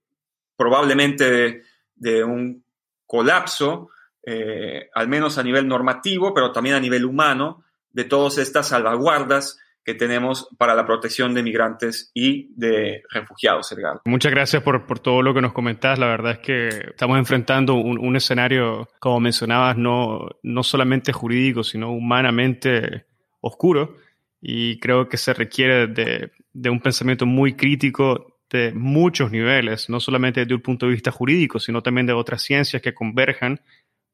[0.56, 1.62] probablemente
[1.94, 2.64] de un
[3.04, 3.90] colapso
[4.26, 9.58] eh, al menos a nivel normativo, pero también a nivel humano, de todas estas salvaguardas
[9.84, 14.00] que tenemos para la protección de migrantes y de refugiados, Edgar.
[14.04, 15.98] Muchas gracias por, por todo lo que nos comentás.
[16.00, 21.62] La verdad es que estamos enfrentando un, un escenario, como mencionabas, no, no solamente jurídico,
[21.62, 23.06] sino humanamente
[23.40, 23.96] oscuro.
[24.42, 30.00] Y creo que se requiere de, de un pensamiento muy crítico de muchos niveles, no
[30.00, 33.60] solamente desde un punto de vista jurídico, sino también de otras ciencias que converjan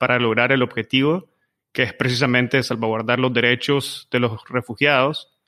[0.03, 1.31] para lograr el objetivo,
[1.71, 5.39] que es precisamente salvaguardar los derechos de los refugiados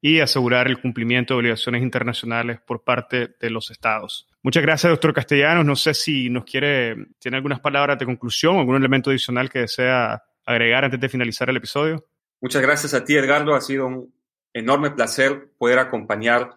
[0.00, 4.28] y asegurar el cumplimiento de obligaciones internacionales por parte de los estados.
[4.40, 5.66] Muchas gracias, doctor Castellanos.
[5.66, 10.22] No sé si nos quiere, tiene algunas palabras de conclusión algún elemento adicional que desea
[10.46, 12.06] agregar antes de finalizar el episodio.
[12.40, 13.56] Muchas gracias a ti, Edgardo.
[13.56, 14.14] Ha sido un
[14.52, 16.50] enorme placer poder acompañar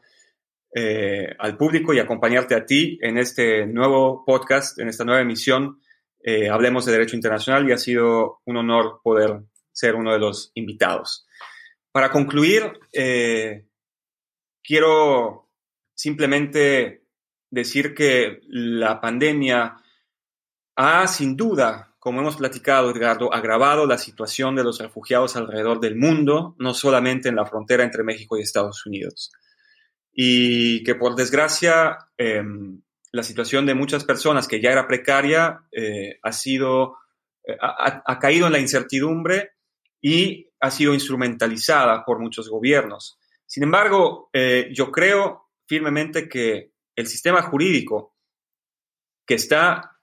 [0.75, 5.79] eh, al público y acompañarte a ti en este nuevo podcast, en esta nueva emisión.
[6.23, 9.41] Eh, Hablemos de Derecho Internacional y ha sido un honor poder
[9.71, 11.27] ser uno de los invitados.
[11.91, 13.65] Para concluir, eh,
[14.63, 15.49] quiero
[15.93, 17.03] simplemente
[17.49, 19.75] decir que la pandemia
[20.75, 25.95] ha sin duda, como hemos platicado, Edgardo, agravado la situación de los refugiados alrededor del
[25.95, 29.31] mundo, no solamente en la frontera entre México y Estados Unidos.
[30.13, 32.43] Y que por desgracia, eh,
[33.11, 36.97] la situación de muchas personas que ya era precaria eh, ha sido,
[37.43, 39.51] eh, ha, caído en la incertidumbre
[40.01, 43.19] y ha sido instrumentalizada por muchos gobiernos.
[43.45, 48.15] Sin embargo, eh, yo creo firmemente que el sistema jurídico
[49.25, 49.97] que está,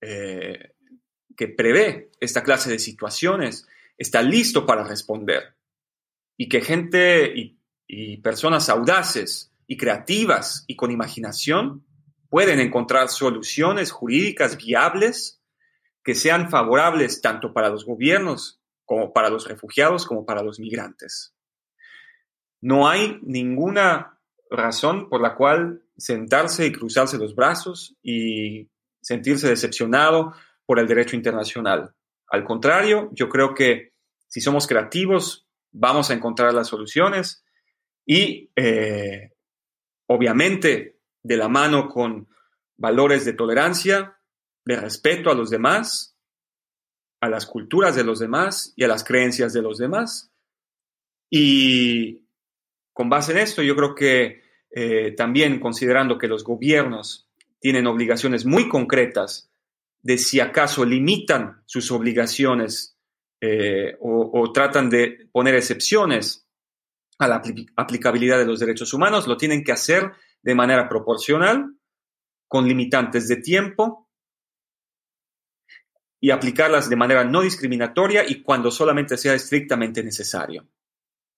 [0.00, 5.56] que prevé esta clase de situaciones, está listo para responder.
[6.36, 7.32] Y que gente
[7.86, 11.87] y personas audaces y creativas y con imaginación
[12.28, 15.42] pueden encontrar soluciones jurídicas viables
[16.04, 21.34] que sean favorables tanto para los gobiernos como para los refugiados, como para los migrantes.
[22.60, 24.18] No hay ninguna
[24.50, 28.70] razón por la cual sentarse y cruzarse los brazos y
[29.00, 30.32] sentirse decepcionado
[30.64, 31.94] por el derecho internacional.
[32.30, 33.92] Al contrario, yo creo que
[34.26, 37.44] si somos creativos, vamos a encontrar las soluciones
[38.06, 39.32] y eh,
[40.06, 42.28] obviamente de la mano con
[42.76, 44.18] valores de tolerancia,
[44.64, 46.18] de respeto a los demás
[47.20, 50.30] a las culturas de los demás y a las creencias de los demás.
[51.30, 52.22] Y
[52.92, 57.28] con base en esto, yo creo que eh, también considerando que los gobiernos
[57.60, 59.50] tienen obligaciones muy concretas
[60.02, 62.96] de si acaso limitan sus obligaciones
[63.40, 66.46] eh, o, tratan de poner excepciones
[67.18, 67.42] a la
[67.76, 70.12] aplicabilidad de los derechos humanos, lo tienen que hacer
[70.42, 71.74] de manera proporcional,
[72.46, 74.08] con limitantes de tiempo
[76.20, 80.66] y aplicarlas de manera no discriminatoria y cuando solamente sea estrictamente necesario.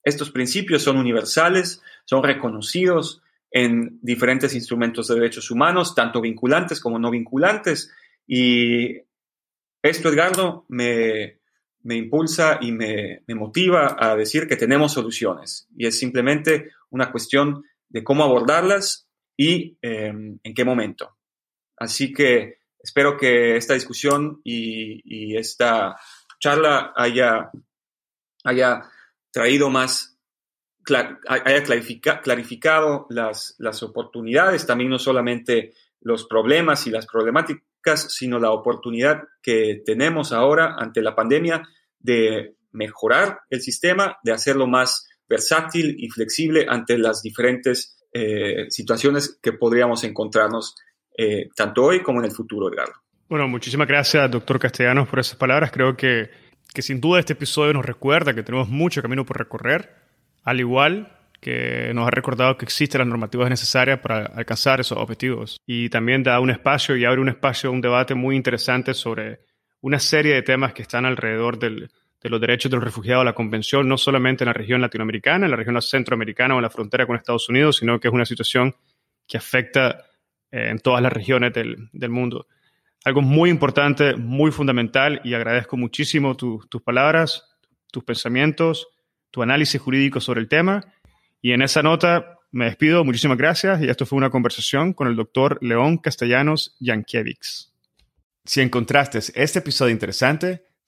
[0.03, 6.99] Estos principios son universales, son reconocidos en diferentes instrumentos de derechos humanos, tanto vinculantes como
[6.99, 7.93] no vinculantes.
[8.27, 8.97] Y
[9.83, 11.41] esto, Edgardo, me,
[11.83, 15.69] me impulsa y me, me, motiva a decir que tenemos soluciones.
[15.77, 20.13] Y es simplemente una cuestión de cómo abordarlas y eh,
[20.43, 21.17] en qué momento.
[21.77, 25.97] Así que espero que esta discusión y, esta
[26.39, 27.51] charla haya,
[28.45, 28.83] haya
[29.31, 30.19] traído más,
[31.29, 31.63] haya
[32.23, 39.23] clarificado las, las oportunidades, también no solamente los problemas y las problemáticas, sino la oportunidad
[39.43, 41.69] que tenemos ahora ante la pandemia
[41.99, 49.39] de mejorar el sistema, de hacerlo más versátil y flexible ante las diferentes eh, situaciones
[49.41, 50.75] que podríamos encontrarnos
[51.17, 52.95] eh, tanto hoy como en el futuro, Edgardo.
[53.29, 55.71] Bueno, muchísimas gracias, doctor Castellanos, por esas palabras.
[55.71, 56.31] Creo que,
[56.75, 59.95] que sin duda este episodio nos recuerda que tenemos mucho camino por recorrer,
[60.43, 65.59] al igual que nos ha recordado que existen las normativas necesarias para alcanzar esos objetivos.
[65.65, 69.41] Y también da un espacio y abre un espacio, un debate muy interesante sobre
[69.81, 71.89] una serie de temas que están alrededor del,
[72.23, 75.51] de los derechos de los refugiados, la convención, no solamente en la región latinoamericana, en
[75.51, 78.75] la región centroamericana o en la frontera con Estados Unidos, sino que es una situación
[79.27, 80.05] que afecta
[80.51, 82.47] en todas las regiones del, del, mundo.
[83.05, 87.57] Algo muy importante, muy fundamental, y agradezco muchísimo tus palabras,
[87.91, 88.89] tus pensamientos,
[89.31, 90.85] tu análisis jurídico sobre el tema.
[91.41, 95.17] Y en esa nota me despido, muchísimas gracias, y esto fue una conversación con el
[95.17, 97.71] doctor León Castellanos Yankiewicz.
[98.45, 100.65] Si encontraste este episodio interesante,